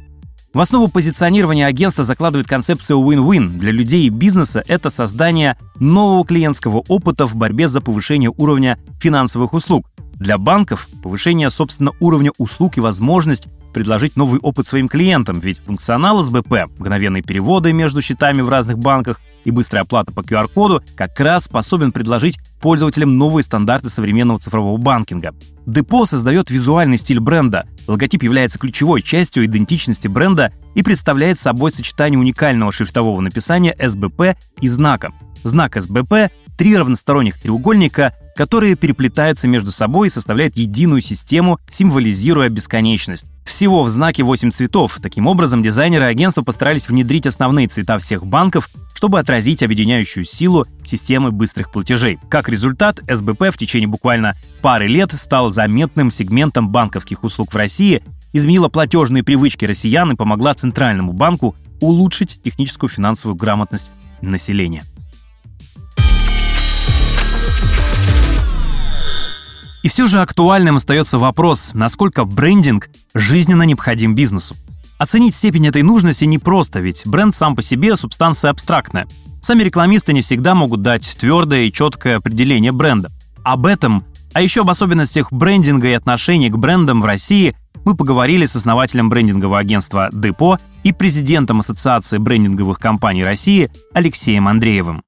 [0.55, 3.59] В основу позиционирования агентства закладывает концепция win-win.
[3.59, 9.55] Для людей и бизнеса это создание нового клиентского опыта в борьбе за повышение уровня финансовых
[9.55, 9.89] услуг.
[10.23, 16.23] Для банков– повышение, собственно, уровня услуг и возможность предложить новый опыт своим клиентам, ведь функционал
[16.23, 21.47] СБП, мгновенные переводы между счетами в разных банках и быстрая оплата по QR-коду как раз
[21.47, 25.35] способен предложить пользователям новые стандарты современного цифрового банкинга.
[25.67, 27.67] Депо создает визуальный стиль бренда.
[27.89, 34.69] Логотип является ключевой частью идентичности бренда и представляет собой сочетание уникального шрифтового написания СБП и
[34.69, 35.11] знака.
[35.43, 43.27] Знак СБП— три равносторонних треугольника, которые переплетаются между собой и составляют единую систему, символизируя бесконечность.
[43.45, 44.99] Всего в знаке 8 цветов.
[45.03, 51.33] Таким образом, дизайнеры агентства постарались внедрить основные цвета всех банков, чтобы отразить объединяющую силу системы
[51.33, 52.19] быстрых платежей.
[52.29, 58.03] Как результат, СБП в течение буквально пары лет стал заметным сегментом банковских услуг в России,
[58.33, 63.91] изменила платежные привычки россиян и помогла Центральному банку улучшить техническую финансовую грамотность
[64.21, 64.85] населения.
[69.83, 74.55] И все же актуальным остается вопрос, насколько брендинг жизненно необходим бизнесу.
[74.97, 79.09] Оценить степень этой нужности непросто, ведь бренд сам по себе субстанция абстрактная.
[79.41, 83.11] Сами рекламисты не всегда могут дать твердое и четкое определение бренда.
[83.43, 88.47] Об этом, а еще об особенностях брендинга и отношений к брендам в России мы поговорили
[88.47, 95.03] с основателем брендингового агентства «Депо» и президентом Ассоциации брендинговых компаний России Алексеем Андреевым.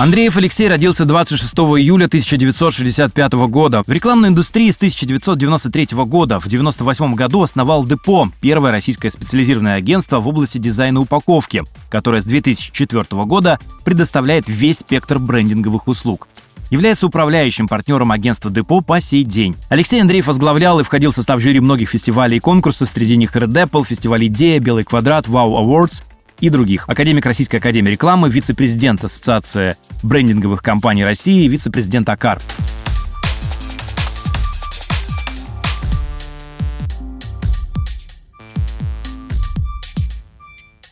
[0.00, 3.82] Андреев Алексей родился 26 июля 1965 года.
[3.86, 6.40] В рекламной индустрии с 1993 года.
[6.40, 12.24] В 1998 году основал Депо, первое российское специализированное агентство в области дизайна упаковки, которое с
[12.24, 16.28] 2004 года предоставляет весь спектр брендинговых услуг
[16.70, 19.56] является управляющим партнером агентства Депо по сей день.
[19.68, 23.52] Алексей Андреев возглавлял и входил в состав жюри многих фестивалей и конкурсов, среди них Red
[23.52, 26.04] Apple, фестиваль «Идея», «Белый квадрат», «Wow Awards»,
[26.40, 26.88] и других.
[26.88, 32.40] Академик Российской Академии Рекламы, вице-президент Ассоциации брендинговых компаний России, вице-президент АКАР.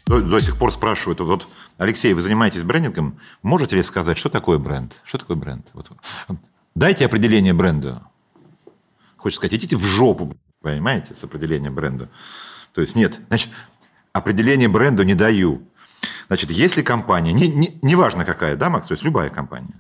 [0.06, 4.58] До, до сих пор спрашивают, вот, Алексей, вы занимаетесь брендингом, можете ли сказать, что такое
[4.58, 4.96] бренд?
[5.04, 5.66] Что такое бренд?
[5.74, 5.90] Вот.
[6.74, 8.00] Дайте определение бренду.
[9.18, 12.08] Хочется сказать, идите в жопу, понимаете, с определением бренда.
[12.72, 13.50] То есть нет, значит,
[14.12, 15.62] определение бренду не даю.
[16.28, 19.74] Значит, если компания, не, не, неважно какая, да, Макс, то есть любая компания,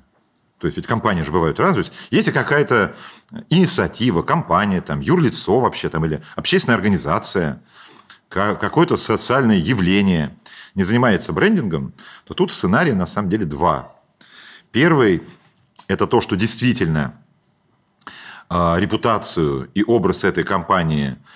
[0.58, 1.84] то есть ведь компании же бывают разные.
[2.10, 2.96] Если какая-то
[3.48, 7.62] инициатива, компания, там, юрлицо вообще, там, или общественная организация,
[8.28, 10.36] какое-то социальное явление
[10.74, 11.92] не занимается брендингом,
[12.24, 13.94] то тут сценарий на самом деле два.
[14.72, 15.22] Первый–
[15.86, 17.14] это то, что действительно
[18.50, 21.16] э, репутацию и образ этой компании–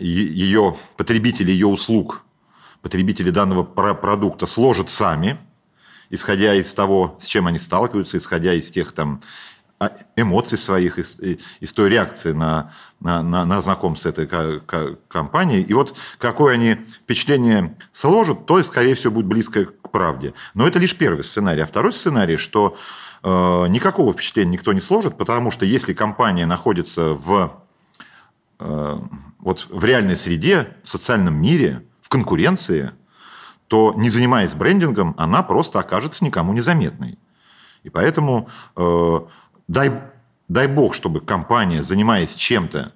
[0.00, 2.22] ее потребители ее услуг,
[2.82, 5.38] потребители данного продукта сложат сами,
[6.10, 9.20] исходя из того, с чем они сталкиваются, исходя из тех там
[9.78, 14.26] а, эмоций своих, из, из той реакции на, на, на, на знакомство этой
[15.08, 15.62] компанией.
[15.62, 20.34] И вот какое они впечатление сложат, то, скорее всего, будет близко к правде.
[20.54, 21.60] Но это лишь первый сценарий.
[21.60, 22.76] А второй сценарий, что
[23.22, 23.28] э,
[23.68, 27.67] никакого впечатления никто не сложит, потому что если компания находится в Э,
[28.58, 32.92] вот в реальной среде, в социальном мире, в конкуренции,
[33.68, 37.18] то не занимаясь брендингом, она просто окажется никому незаметной.
[37.82, 39.20] И поэтому э,
[39.68, 39.92] дай,
[40.48, 42.92] дай бог, чтобы компания, занимаясь чем-то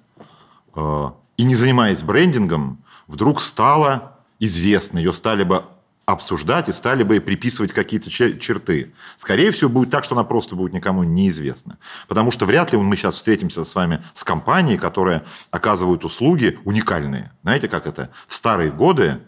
[0.75, 5.65] э, и не занимаясь брендингом, вдруг стала известной, ее стали бы
[6.05, 8.93] обсуждать и стали бы приписывать какие-то черты.
[9.15, 11.77] Скорее всего, будет так, что она просто будет никому неизвестна.
[12.07, 17.31] Потому что вряд ли мы сейчас встретимся с вами с компанией, которая оказывают услуги уникальные.
[17.43, 18.09] Знаете, как это?
[18.27, 19.19] В старые годы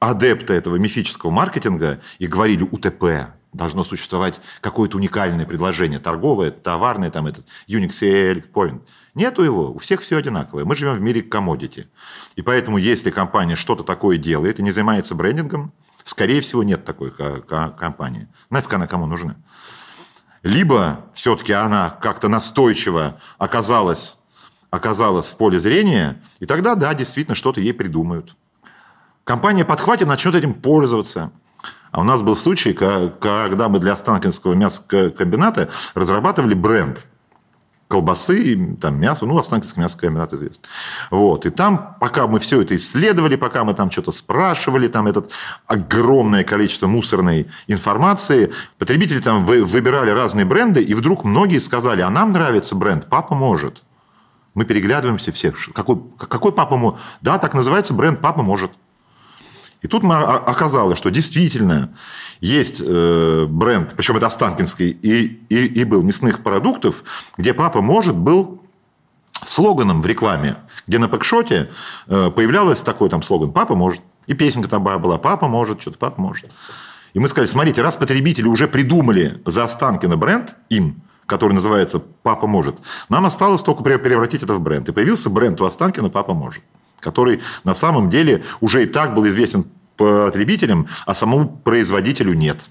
[0.00, 7.26] адепты этого мифического маркетинга и говорили УТП, должно существовать какое-то уникальное предложение, торговое, товарное, там
[7.26, 8.80] этот Unix Select Point–
[9.16, 10.66] Нету его, у всех все одинаковое.
[10.66, 11.88] Мы живем в мире комодити.
[12.36, 15.72] И поэтому, если компания что-то такое делает и не занимается брендингом,
[16.04, 18.28] скорее всего, нет такой компании.
[18.50, 19.36] Нафиг она кому нужна?
[20.42, 24.16] Либо все-таки она как-то настойчиво оказалась,
[24.68, 28.36] оказалась в поле зрения, и тогда, да, действительно, что-то ей придумают.
[29.24, 31.32] Компания подхватит, начнет этим пользоваться.
[31.92, 37.06] А у нас был случай, когда мы для Останкинского мясокомбината разрабатывали бренд–
[37.88, 40.62] колбасы, там мясо, ну, Останкинский мясокомбинат известен.
[41.10, 41.46] Вот.
[41.46, 45.24] И там, пока мы все это исследовали, пока мы там что-то спрашивали, там это
[45.66, 52.32] огромное количество мусорной информации, потребители там выбирали разные бренды, и вдруг многие сказали, а нам
[52.32, 53.82] нравится бренд «Папа может».
[54.54, 55.56] Мы переглядываемся всех.
[55.74, 56.98] Какой, какой папа может?
[57.20, 58.72] Да, так называется бренд «Папа может».
[59.82, 61.94] И тут мы оказалось, что действительно
[62.40, 67.04] есть э, бренд, причем это Останкинский, и, и, и был мясных продуктов,
[67.36, 68.62] где папа может был
[69.44, 71.70] слоганом в рекламе, где на пэкшоте
[72.06, 74.00] э, появлялся такой там слоган «Папа может».
[74.26, 76.50] И песенка там была «Папа может», что-то «Папа может».
[77.12, 82.46] И мы сказали, смотрите, раз потребители уже придумали за Останкино бренд им, который называется «Папа
[82.46, 84.88] может», нам осталось только превратить это в бренд.
[84.88, 86.62] И появился бренд у Останкина «Папа может»
[87.00, 92.64] который на самом деле уже и так был известен потребителям, а самому производителю нет.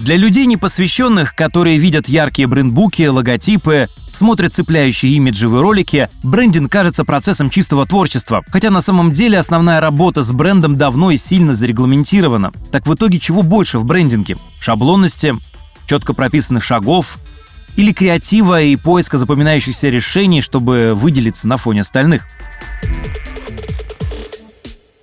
[0.00, 7.50] Для людей непосвященных, которые видят яркие брендбуки, логотипы, смотрят цепляющие имиджевые ролики, брендинг кажется процессом
[7.50, 8.42] чистого творчества.
[8.48, 12.50] Хотя на самом деле основная работа с брендом давно и сильно зарегламентирована.
[12.72, 14.36] Так в итоге чего больше в брендинге?
[14.58, 15.34] Шаблонности,
[15.86, 17.18] четко прописанных шагов,
[17.80, 22.24] или креатива и поиска запоминающихся решений, чтобы выделиться на фоне остальных?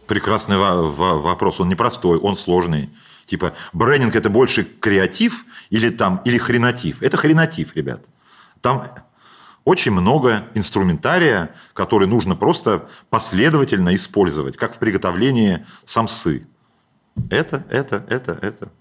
[0.06, 1.60] Прекрасный вопрос.
[1.60, 2.92] Он непростой, он сложный.
[3.26, 7.02] Типа, брендинг– это больше креатив или, там, или хренатив?
[7.02, 8.06] Это хренатив, ребят.
[8.62, 8.88] Там
[9.66, 16.48] очень много инструментария, который нужно просто последовательно использовать, как в приготовлении самсы.
[17.32, 18.72] Это, это, это, это.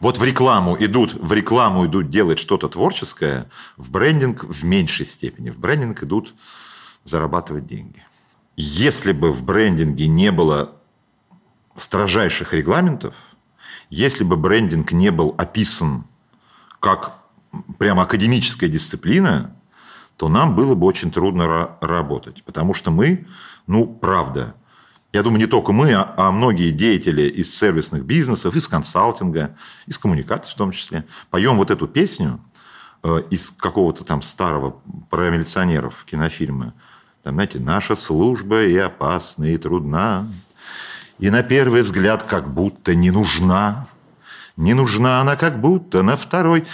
[0.00, 5.50] Вот в рекламу идут, в рекламу идут делать что-то творческое, в брендинг в меньшей степени.
[5.50, 6.34] В брендинг идут
[7.04, 8.04] зарабатывать деньги.
[8.56, 10.76] Если бы в брендинге не было
[11.74, 13.14] строжайших регламентов,
[13.90, 16.04] если бы брендинг не был описан
[16.80, 17.18] как
[17.78, 19.56] прямо академическая дисциплина,
[20.16, 22.44] то нам было бы очень трудно работать.
[22.44, 23.26] Потому что мы,
[23.66, 24.54] ну, правда,
[25.12, 29.56] я думаю, не только мы, а, а многие деятели из сервисных бизнесов, из консалтинга,
[29.86, 32.40] из коммуникации в том числе, поем вот эту песню
[33.02, 36.74] э, из какого-то там старого про милиционеров кинофильма.
[37.22, 40.28] Там, знаете, наша служба и опасна, и трудна,
[41.18, 43.88] и на первый взгляд как будто не нужна.
[44.56, 46.66] Не нужна она как будто на второй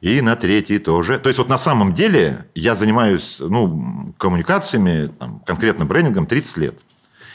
[0.00, 1.18] и на третий тоже.
[1.18, 6.80] То есть вот на самом деле я занимаюсь ну, коммуникациями, там, конкретно брендингом 30 лет.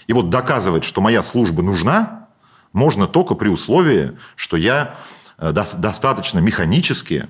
[0.08, 2.28] И вот доказывать, что моя служба нужна,
[2.74, 4.98] можно только при условии, что я
[5.38, 7.30] э, достаточно механически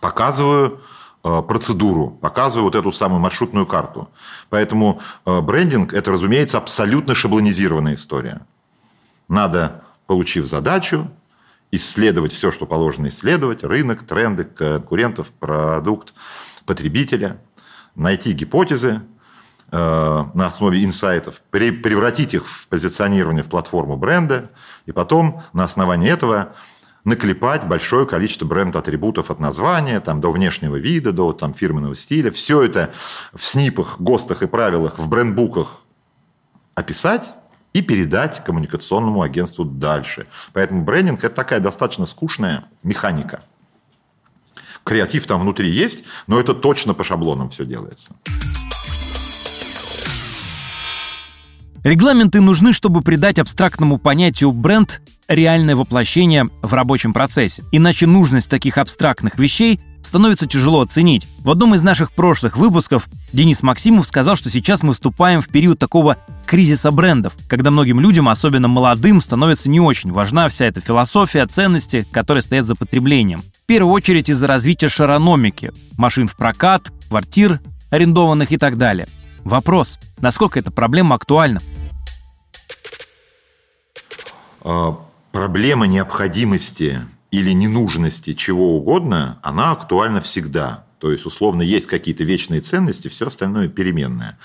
[0.00, 0.82] показываю
[1.22, 4.10] э, процедуру, показываю вот эту самую маршрутную карту.
[4.48, 8.42] Поэтому э, брендинг– это, разумеется, абсолютно шаблонизированная история.
[9.28, 11.08] Надо, получив задачу,
[11.70, 16.14] исследовать все, что положено исследовать, рынок, тренды, конкурентов, продукт,
[16.66, 17.40] потребителя,
[17.94, 19.02] найти гипотезы,
[19.70, 24.50] на основе инсайтов, превратить их в позиционирование в платформу бренда,
[24.86, 26.54] и потом на основании этого
[27.04, 32.30] наклепать большое количество бренд-атрибутов от названия, там, до внешнего вида, до там, фирменного стиля.
[32.30, 32.92] Все это
[33.32, 35.80] в снипах, ГОСТах и правилах, в брендбуках
[36.74, 37.32] описать,
[37.72, 40.26] и передать коммуникационному агентству дальше.
[40.52, 43.44] Поэтому брендинг– это такая достаточно скучная механика.
[44.82, 48.16] Креатив там внутри есть, но это точно по шаблонам все делается.
[51.82, 57.64] Регламенты нужны, чтобы придать абстрактному понятию бренд реальное воплощение в рабочем процессе.
[57.72, 61.26] Иначе нужность таких абстрактных вещей становится тяжело оценить.
[61.38, 65.78] В одном из наших прошлых выпусков Денис Максимов сказал, что сейчас мы вступаем в период
[65.78, 71.46] такого кризиса брендов, когда многим людям, особенно молодым, становится не очень важна вся эта философия,
[71.46, 73.38] ценности, которые стоят за потреблением.
[73.40, 77.60] В первую очередь из-за развития шарономики, машин в прокат, квартир
[77.90, 79.06] арендованных и так далее.
[79.44, 81.60] Вопрос, насколько эта проблема актуальна?
[84.62, 84.98] А,
[85.32, 90.84] проблема необходимости или ненужности чего угодно, она актуальна всегда.
[90.98, 94.38] То есть, условно, есть какие-то вечные ценности, все остальное переменное.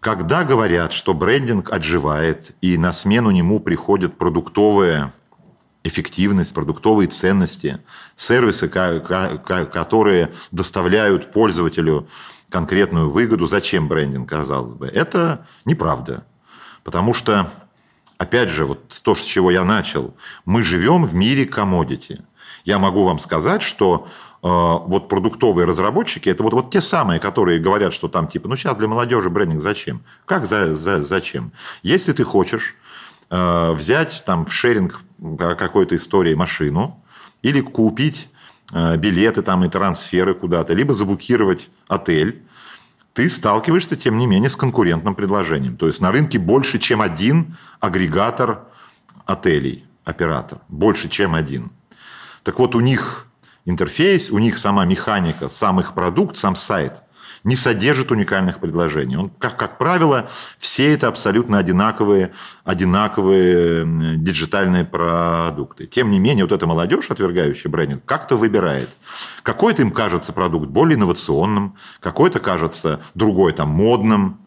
[0.00, 5.12] Когда говорят, что брендинг отживает, и на смену нему приходит продуктовая
[5.84, 7.80] эффективность, продуктовые ценности,
[8.16, 12.08] сервисы, которые доставляют пользователю
[12.48, 16.24] конкретную выгоду, зачем брендинг, казалось бы, это неправда.
[16.84, 17.50] Потому что
[18.18, 20.14] опять же, вот то, с чего я начал,
[20.44, 22.22] мы живем в мире комодити.
[22.64, 27.58] Я могу вам сказать, что э, вот продуктовые разработчики, это вот, вот те самые, которые
[27.58, 30.02] говорят, что там типа, ну сейчас для молодежи брендинг зачем?
[30.26, 31.52] Как за, за, зачем?
[31.82, 32.76] Если ты хочешь
[33.30, 35.00] э, взять там в шеринг
[35.38, 37.02] какой-то истории машину
[37.42, 38.28] или купить
[38.72, 42.42] э, билеты там и трансферы куда-то, либо заблокировать отель,
[43.12, 45.76] ты сталкиваешься, тем не менее, с конкурентным предложением.
[45.76, 48.64] То есть на рынке больше, чем один агрегатор
[49.26, 50.60] отелей, оператор.
[50.68, 51.70] Больше, чем один.
[52.42, 53.26] Так вот, у них
[53.66, 57.02] интерфейс, у них сама механика, сам их продукт, сам сайт–
[57.44, 59.16] не содержит уникальных предложений.
[59.16, 62.32] Он, как, как правило, все это абсолютно одинаковые,
[62.64, 65.86] одинаковые диджитальные продукты.
[65.86, 68.90] Тем не менее, вот эта молодежь, отвергающая брендинг, как-то выбирает.
[69.42, 74.38] Какой-то им кажется продукт более инновационным, какой-то кажется другой там модным,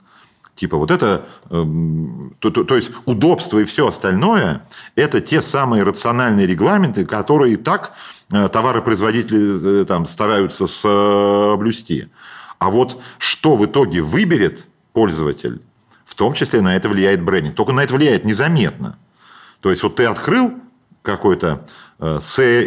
[0.55, 4.65] Типа вот это, эм, то, то, то есть удобство и все остальное,
[4.95, 7.91] это те самые рациональные регламенты, которые и так
[8.31, 12.07] э, товаропроизводители э, там, стараются соблюсти.
[12.59, 15.61] А вот что в итоге выберет пользователь,
[16.05, 17.55] в том числе на это влияет брендинг.
[17.55, 18.97] Только на это влияет незаметно.
[19.59, 20.53] То есть вот ты открыл
[21.01, 21.67] какой-то
[21.99, 22.19] э,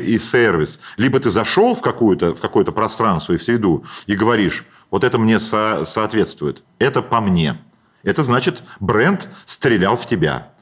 [0.05, 4.65] и сервис, либо ты зашел в, какое-то, в какое-то пространство и в среду и говоришь,
[4.91, 7.59] вот это мне со- соответствует, это по мне.
[8.03, 10.53] Это значит, бренд стрелял в тебя.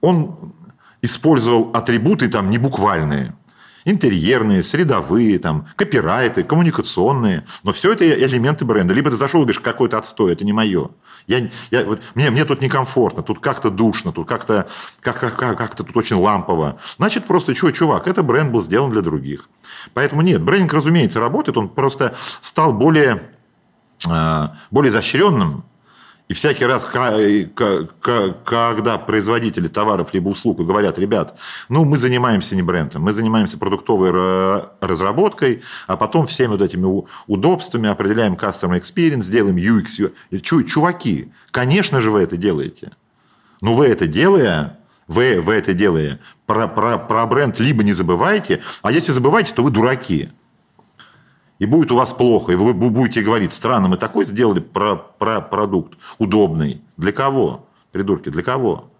[0.00, 0.52] Он
[1.02, 3.34] использовал атрибуты там не буквальные.
[3.84, 7.46] Интерьерные, средовые, там, копирайты, коммуникационные.
[7.62, 8.94] Но все это элементы бренда.
[8.94, 10.90] Либо ты зашел и говоришь, какой-то отстой, это не мое.
[11.26, 14.68] Я, я, вот, мне, мне тут некомфортно, тут как-то душно, тут как-то
[15.00, 16.78] как -то, как, как тут очень лампово.
[16.98, 19.48] Значит, просто, что, чувак, это бренд был сделан для других.
[19.94, 23.30] Поэтому нет, брендинг, разумеется, работает, он просто стал более,
[24.06, 25.64] э, более изощренным,
[26.26, 33.02] и всякий раз, когда производители товаров либо услуг говорят, ребят, ну мы занимаемся не брендом,
[33.02, 34.10] мы занимаемся продуктовой
[34.80, 40.12] разработкой, а потом всеми вот этими удобствами определяем customer experience, делаем UX.
[40.40, 42.92] Чуваки, конечно же вы это делаете.
[43.60, 48.62] Но вы это делая, вы, вы это делая, про, про, про бренд либо не забывайте,
[48.80, 50.30] а если забываете, то вы дураки
[51.58, 55.40] и будет у вас плохо, и вы будете говорить, странно, мы такой сделали про, про
[55.40, 56.82] продукт удобный.
[56.96, 57.68] Для кого?
[57.92, 58.90] Придурки, для кого?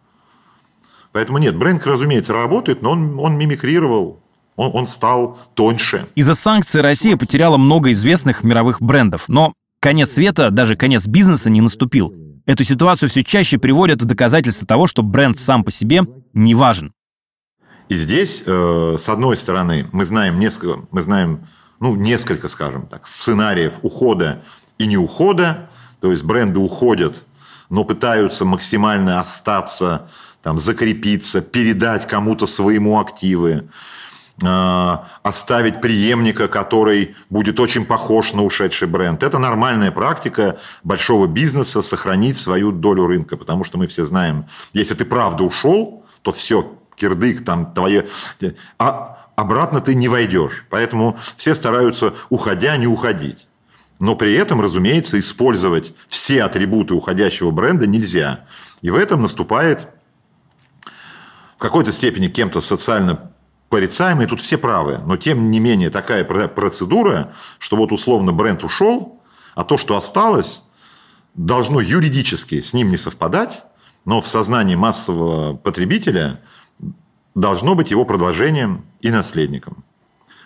[1.12, 4.20] Поэтому нет, бренд, разумеется, работает, но он, он мимикрировал,
[4.56, 6.08] он, он стал тоньше.
[6.14, 11.60] Из-за санкций Россия потеряла много известных мировых брендов, но конец света, даже конец бизнеса не
[11.60, 12.14] наступил.
[12.46, 16.02] Эту ситуацию все чаще приводят в доказательство того, что бренд сам по себе
[16.32, 16.92] не важен.
[17.88, 21.46] И здесь, э, с одной стороны, мы знаем несколько, мы знаем
[21.84, 24.42] ну, несколько, скажем так, сценариев ухода
[24.78, 25.68] и не ухода.
[26.00, 27.22] То есть бренды уходят,
[27.68, 30.08] но пытаются максимально остаться,
[30.42, 33.68] там, закрепиться, передать кому-то своему активы,
[34.42, 39.22] э, оставить преемника, который будет очень похож на ушедший бренд.
[39.22, 44.94] Это нормальная практика большого бизнеса сохранить свою долю рынка, потому что мы все знаем, если
[44.94, 48.08] ты правда ушел, то все, кирдык, там, твое...
[48.78, 50.64] А обратно ты не войдешь.
[50.70, 53.46] Поэтому все стараются, уходя, не уходить.
[53.98, 58.46] Но при этом, разумеется, использовать все атрибуты уходящего бренда нельзя.
[58.82, 59.88] И в этом наступает
[61.56, 63.30] в какой-то степени кем-то социально
[63.68, 69.20] порицаемый, тут все правы, но тем не менее такая процедура, что вот условно бренд ушел,
[69.54, 70.62] а то, что осталось,
[71.34, 73.62] должно юридически с ним не совпадать,
[74.04, 76.40] но в сознании массового потребителя
[77.34, 79.84] должно быть его продолжением и наследником.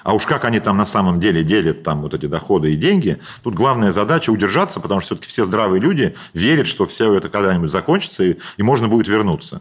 [0.04, 3.20] А уж как они там на самом деле делят там вот эти доходы и деньги,
[3.42, 7.70] тут главная задача удержаться, потому что все-таки все здравые люди верят, что все это когда-нибудь
[7.70, 9.60] закончится и, и можно будет вернуться.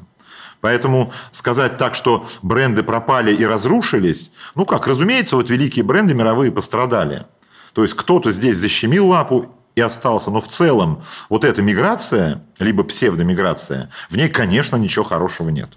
[0.62, 6.52] Поэтому сказать так, что бренды пропали и разрушились, ну как, разумеется, вот великие бренды мировые
[6.52, 7.26] пострадали.
[7.74, 10.32] То есть кто-то здесь защемил лапу и остался.
[10.32, 15.70] Но в целом вот эта миграция, либо псевдомиграция, в ней, конечно, ничего хорошего нет.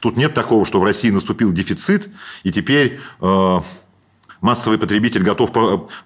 [0.00, 2.08] Тут нет такого, что в России наступил дефицит,
[2.44, 3.60] и теперь э,
[4.40, 5.52] массовый потребитель готов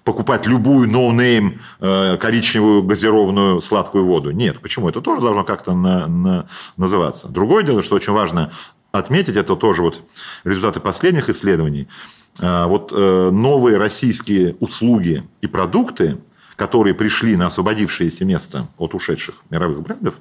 [0.03, 4.31] покупать любую no name э, коричневую газированную сладкую воду.
[4.31, 4.89] Нет, почему?
[4.89, 7.29] Это тоже должно как-то на, на, называться.
[7.29, 8.51] Другое дело, что очень важно
[8.91, 10.01] отметить, это тоже вот
[10.43, 11.87] результаты последних исследований.
[12.39, 16.17] Э, вот э, новые российские услуги и продукты,
[16.57, 20.15] которые пришли на освободившееся место от ушедших мировых брендов,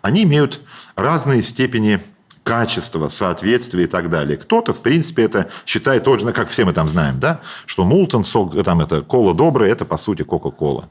[0.00, 0.60] они имеют
[0.94, 2.00] разные степени
[2.44, 4.38] качество, соответствие и так далее.
[4.38, 8.60] Кто-то, в принципе, это считает точно, как все мы там знаем, да, что Мултон, сок,
[8.64, 10.88] там это кола добрая, это по сути Кока-Кола.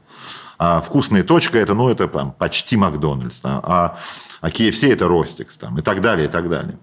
[0.58, 3.98] А вкусная точка это, ну, это там, почти Макдональдс, там, а,
[4.42, 6.78] а KFC это Ростикс, там, и так далее, и так далее.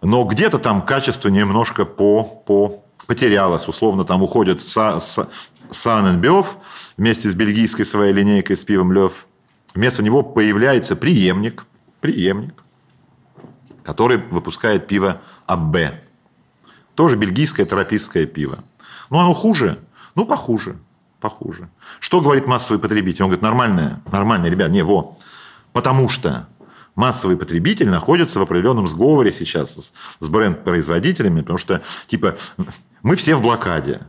[0.00, 3.66] Но где-то там качество немножко по, по потерялось.
[3.66, 6.56] Условно, там уходит Сан Бёв
[7.00, 9.26] вместе с бельгийской своей линейкой с пивом Лев.
[9.74, 11.64] Вместо него появляется преемник,
[12.02, 12.62] преемник,
[13.82, 15.94] который выпускает пиво АБ.
[16.94, 18.64] Тоже бельгийское тропическое пиво.
[19.08, 19.78] Ну, оно хуже?
[20.14, 20.76] Ну, похуже.
[21.20, 21.70] Похуже.
[22.00, 23.22] Что говорит массовый потребитель?
[23.22, 25.16] Он говорит, нормальное, нормальное, ребят, не, во.
[25.72, 26.48] Потому что
[26.96, 32.36] массовый потребитель находится в определенном сговоре сейчас с, с бренд-производителями, потому что, типа,
[33.02, 34.02] мы все в блокаде.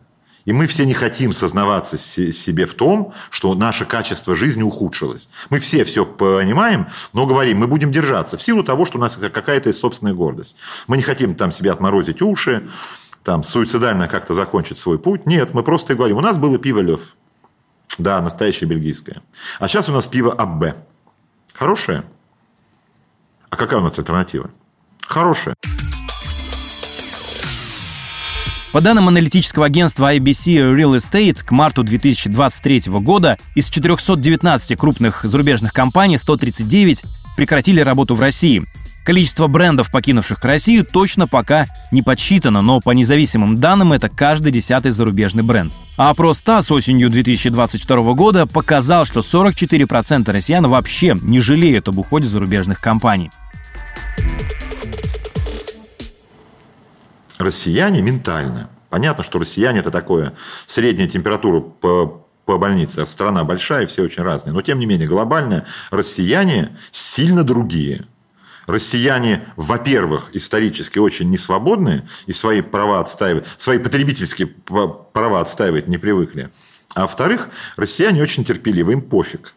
[0.45, 5.29] И мы все не хотим сознаваться себе в том, что наше качество жизни ухудшилось.
[5.49, 9.17] Мы все все понимаем, но говорим, мы будем держаться в силу того, что у нас
[9.17, 10.55] какая-то собственная гордость.
[10.87, 12.69] Мы не хотим там себе отморозить уши,
[13.23, 15.25] там, суицидально как-то закончить свой путь.
[15.25, 17.15] Нет, мы просто говорим, у нас было пиво Лев.
[17.97, 19.21] Да, настоящее бельгийское.
[19.59, 20.75] А сейчас у нас пиво АБ.
[21.53, 22.03] Хорошее?
[23.49, 24.49] А какая у нас альтернатива?
[25.01, 25.55] Хорошее.
[28.71, 35.73] По данным аналитического агентства IBC Real Estate, к марту 2023 года из 419 крупных зарубежных
[35.73, 37.03] компаний 139
[37.35, 38.63] прекратили работу в России.
[39.03, 44.91] Количество брендов, покинувших Россию, точно пока не подсчитано, но по независимым данным это каждый десятый
[44.91, 45.73] зарубежный бренд.
[45.97, 52.25] А опрос ТАСС осенью 2022 года показал, что 44% россиян вообще не жалеют об уходе
[52.25, 53.31] зарубежных компаний.
[57.41, 60.33] Россияне ментально Понятно, что россияне это такое
[60.67, 63.05] средняя температура по, по больнице.
[63.05, 64.53] Страна большая, все очень разные.
[64.53, 68.05] Но тем не менее, глобально россияне сильно другие.
[68.67, 76.51] Россияне, во-первых, исторически очень несвободны и свои права отстаивают, свои потребительские права отстаивать не привыкли.
[76.93, 79.55] А во-вторых, россияне очень терпеливы, им пофиг.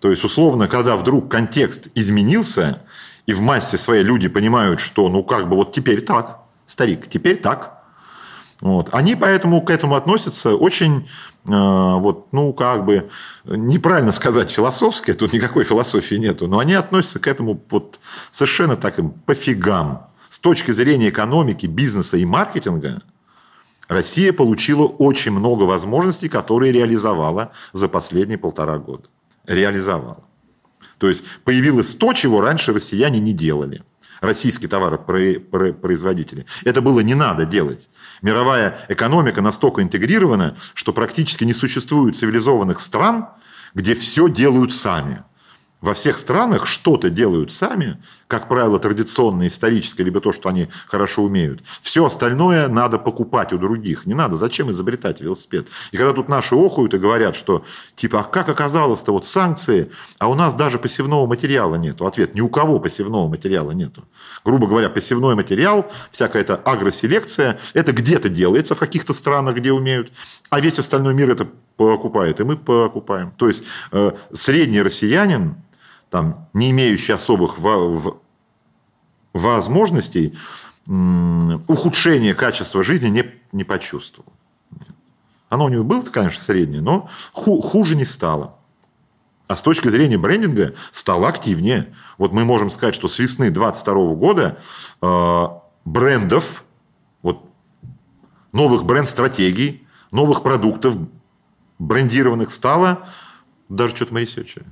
[0.00, 2.82] То есть, условно, когда вдруг контекст изменился,
[3.24, 7.40] и в массе своей люди понимают, что ну как бы вот теперь так, старик, теперь
[7.40, 7.76] так,
[8.60, 8.88] вот.
[8.92, 11.08] Они поэтому к этому относятся очень,
[11.44, 13.10] э, вот, ну, как бы,
[13.44, 18.00] неправильно сказать философски, тут никакой философии нету, но они относятся к этому вот
[18.30, 20.06] совершенно так им пофигам.
[20.28, 23.02] С точки зрения экономики, бизнеса и маркетинга,
[23.88, 29.04] Россия получила очень много возможностей, которые реализовала за последние полтора года.
[29.46, 30.24] Реализовала.
[30.98, 33.84] То есть появилось то, чего раньше россияне не делали
[34.20, 36.46] российские товаропроизводители.
[36.64, 37.88] Это было не надо делать.
[38.22, 43.28] Мировая экономика настолько интегрирована, что практически не существует цивилизованных стран,
[43.74, 45.24] где все делают сами
[45.80, 51.22] во всех странах что-то делают сами, как правило, традиционное, историческое, либо то, что они хорошо
[51.22, 51.62] умеют.
[51.80, 54.06] Все остальное надо покупать у других.
[54.06, 54.36] Не надо.
[54.36, 55.68] Зачем изобретать велосипед?
[55.92, 57.64] И когда тут наши охуют и говорят, что
[57.94, 62.06] типа, а как оказалось-то вот санкции, а у нас даже посевного материала нету.
[62.06, 64.04] Ответ, ни у кого посевного материала нету.
[64.44, 70.10] Грубо говоря, посевной материал, всякая эта агроселекция, это где-то делается в каких-то странах, где умеют,
[70.48, 73.32] а весь остальной мир это покупает, и мы покупаем.
[73.36, 75.56] То есть э, средний россиянин
[76.10, 77.58] там, не имеющий особых
[79.32, 80.38] возможностей,
[80.86, 84.32] ухудшение качества жизни не, не почувствовал.
[85.48, 88.56] Оно у него было, конечно, среднее, но хуже не стало.
[89.48, 91.94] А с точки зрения брендинга стало активнее.
[92.18, 94.58] Вот мы можем сказать, что с весны 2022 года
[95.00, 95.46] э,
[95.84, 96.64] брендов,
[97.22, 97.44] вот,
[98.52, 100.96] новых бренд-стратегий, новых продуктов
[101.78, 103.08] брендированных стало
[103.68, 104.66] даже что-то мы ресерчили.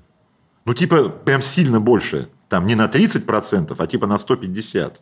[0.65, 2.31] Ну, типа, прям сильно больше.
[2.49, 4.97] Там не на 30%, а типа на 150%.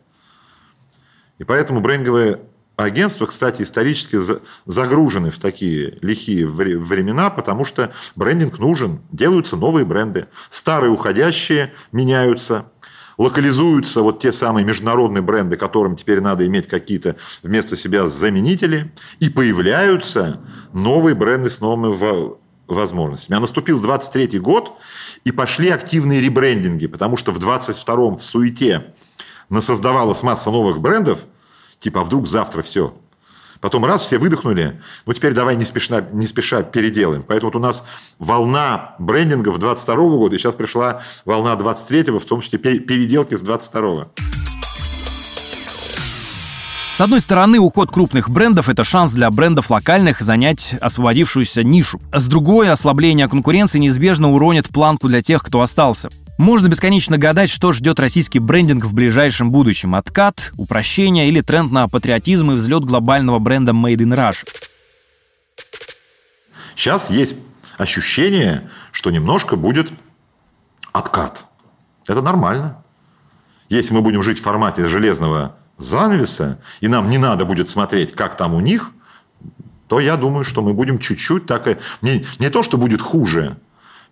[1.39, 2.41] И поэтому брендовые
[2.75, 4.17] агентства, кстати, исторически
[4.65, 9.01] загружены в такие лихие времена, потому что брендинг нужен.
[9.11, 10.27] Делаются новые бренды.
[10.49, 12.71] Старые уходящие меняются.
[13.17, 18.91] Локализуются вот те самые международные бренды, которым теперь надо иметь какие-то вместо себя заменители.
[19.19, 20.41] И появляются
[20.73, 21.95] новые бренды с новыми
[22.67, 23.37] возможностями.
[23.37, 24.73] А наступил 23 год,
[25.23, 28.93] и пошли активные ребрендинги, потому что в 22-м в суете
[29.49, 31.25] насоздавалась масса новых брендов,
[31.79, 32.93] типа, а вдруг завтра все.
[33.63, 37.23] Потом раз, все выдохнули, ну теперь давай не спеша, не спеша переделаем.
[37.25, 37.85] Поэтому вот у нас
[38.19, 44.11] волна брендингов 22 года, и сейчас пришла волна 23-го, в том числе переделки с 22-го.
[46.91, 52.01] С одной стороны, уход крупных брендов– это шанс для брендов локальных занять освободившуюся нишу.
[52.11, 56.09] С другой, ослабление конкуренции неизбежно уронит планку для тех, кто остался.
[56.37, 59.93] Можно бесконечно гадать, что ждет российский брендинг в ближайшем будущем.
[59.93, 64.47] Откат, упрощение или тренд на патриотизм и взлет глобального бренда Made in Russia.
[66.75, 67.35] Сейчас есть
[67.77, 69.91] ощущение, что немножко будет
[70.91, 71.45] откат.
[72.07, 72.83] Это нормально.
[73.69, 78.37] Если мы будем жить в формате железного занавеса, и нам не надо будет смотреть, как
[78.37, 78.91] там у них,
[79.87, 81.77] то я думаю, что мы будем чуть-чуть так и...
[82.01, 83.57] Не, не то, что будет хуже.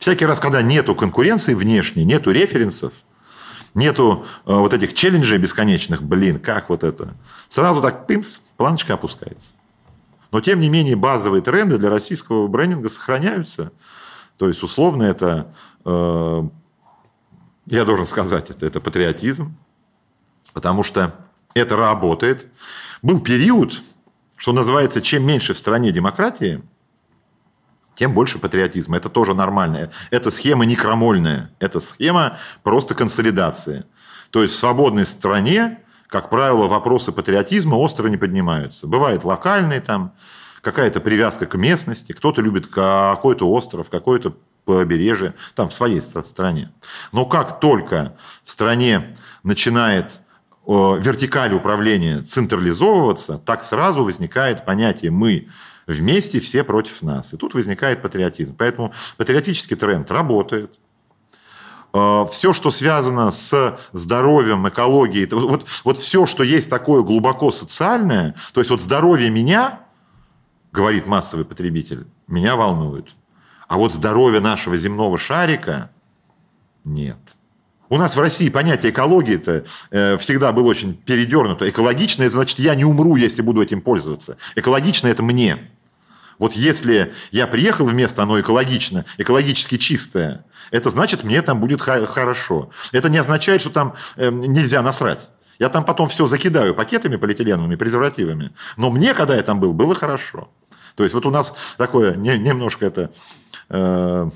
[0.01, 2.91] Всякий раз, когда нету конкуренции внешней, нету референсов,
[3.75, 7.13] нету э, вот этих челленджей бесконечных, блин, как вот это,
[7.49, 9.53] сразу так пимс, планочка опускается.
[10.31, 13.73] Но, тем не менее, базовые тренды для российского брендинга сохраняются.
[14.39, 15.53] То есть, условно, это,
[15.85, 16.49] э,
[17.67, 19.55] я должен сказать, это, это патриотизм.
[20.51, 21.13] Потому что
[21.53, 22.47] это работает.
[23.03, 23.83] Был период,
[24.35, 26.63] что называется, чем меньше в стране демократии,
[27.95, 28.97] тем больше патриотизма.
[28.97, 29.91] Это тоже нормально.
[30.09, 31.51] Это схема не крамольная.
[31.59, 33.85] Это схема просто консолидации.
[34.29, 38.87] То есть в свободной стране, как правило, вопросы патриотизма остро не поднимаются.
[38.87, 40.13] Бывает локальный там,
[40.61, 44.35] какая-то привязка к местности, кто-то любит какой-то остров, какое-то
[44.65, 46.71] побережье, там в своей стране.
[47.11, 50.19] Но как только в стране начинает
[50.67, 55.49] вертикали управления централизовываться, так сразу возникает понятие «мы
[55.93, 57.33] вместе, все против нас».
[57.33, 58.55] И тут возникает патриотизм.
[58.57, 60.79] Поэтому патриотический тренд работает.
[61.93, 68.35] Э, все, что связано с здоровьем, экологией, вот, вот все, что есть такое глубоко социальное,
[68.53, 69.81] то есть вот здоровье меня,
[70.71, 73.13] говорит массовый потребитель, меня волнует.
[73.67, 75.91] А вот здоровье нашего земного шарика
[76.83, 77.17] нет.
[77.89, 81.69] У нас в России понятие экологии-то э, всегда было очень передернуто.
[81.69, 84.37] Экологично– это значит, я не умру, если буду этим пользоваться.
[84.55, 85.71] Экологично– это мне.
[86.39, 91.81] Вот если я приехал в место, оно экологично, экологически чистое, это значит, мне там будет
[91.81, 92.69] хорошо.
[92.91, 95.27] Это не означает, что там э, нельзя насрать.
[95.59, 98.51] Я там потом все закидаю пакетами полиэтиленовыми, презервативами.
[98.77, 100.49] Но мне, когда я там был, было хорошо.
[100.95, 103.11] То есть вот у нас такое не, немножко это
[103.69, 104.29] э,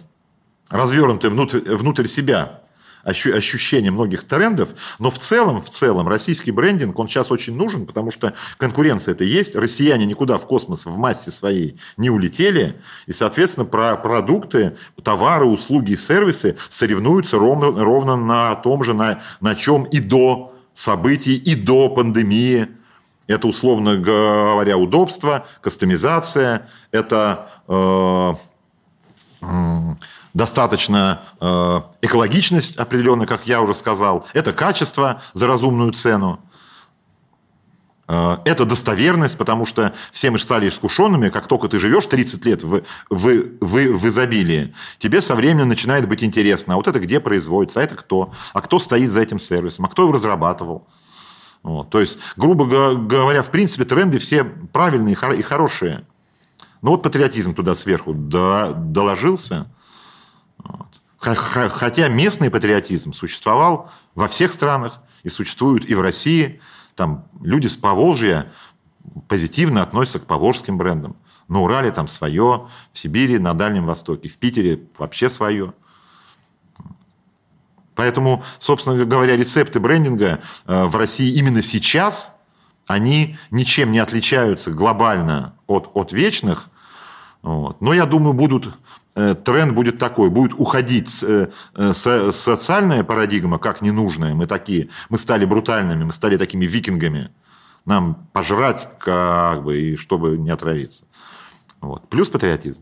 [0.70, 2.62] развернутое внутрь, внутрь себя
[3.06, 8.12] ощущение многих трендов, но в целом, в целом российский брендинг, он сейчас очень нужен, потому
[8.12, 13.66] что конкуренция это есть, россияне никуда в космос в массе своей не улетели, и, соответственно,
[13.66, 19.84] про продукты, товары, услуги и сервисы соревнуются ровно, ровно на том же, на, на чем
[19.84, 22.70] и до событий, и до пандемии.
[23.28, 28.34] Это, условно говоря, удобство, кастомизация, это э,
[30.36, 36.42] достаточно э, экологичность определенная, как я уже сказал, это качество за разумную цену,
[38.10, 42.64] э, это достоверность, потому что все мы стали искушенными, как только ты живешь 30 лет
[42.64, 47.22] в, в, в, в изобилии, тебе со временем начинает быть интересно, а вот это где
[47.22, 50.86] производится, а это кто, а кто стоит за этим сервисом, а кто его разрабатывал.
[51.64, 51.90] Вот.
[51.90, 52.66] То есть, грубо
[52.96, 56.06] говоря, в принципе, тренды все правильные и хорошие.
[56.82, 59.68] Но вот патриотизм туда сверху доложился.
[61.18, 66.62] Хотя местный патриотизм существовал во всех странах и существует и в России.
[66.96, 68.52] Там люди с Поволжья
[69.28, 71.16] позитивно относятся к поволжским брендам.
[71.48, 75.74] На Урале там свое, в Сибири, на Дальнем Востоке, в Питере вообще свое.
[77.94, 82.36] Поэтому, собственно говоря, рецепты брендинга э, в России именно сейчас,
[82.88, 86.70] они ничем не отличаются глобально от, от вечных.
[87.42, 87.80] Вот.
[87.80, 88.76] Но я думаю, будут
[89.16, 95.46] тренд будет такой, будет уходить э, э, социальная парадигма, как ненужная, мы такие, мы стали
[95.46, 97.32] брутальными, мы стали такими викингами,
[97.86, 101.06] нам пожрать, как бы, и чтобы не отравиться.
[101.80, 102.10] Вот.
[102.10, 102.82] Плюс патриотизм.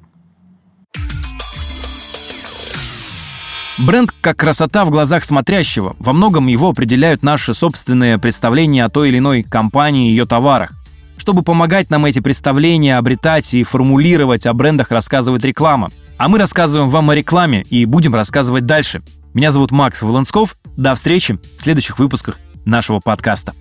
[3.77, 5.95] Бренд как красота в глазах смотрящего.
[5.99, 10.71] Во многом его определяют наши собственные представления о той или иной компании и ее товарах.
[11.17, 16.89] Чтобы помогать нам эти представления обретать и формулировать, о брендах рассказывает реклама– а мы рассказываем
[16.89, 19.01] вам о рекламе и будем рассказывать дальше.
[19.33, 20.55] Меня зовут Макс Волонсков.
[20.77, 23.53] До встречи в следующих выпусках нашего подкаста.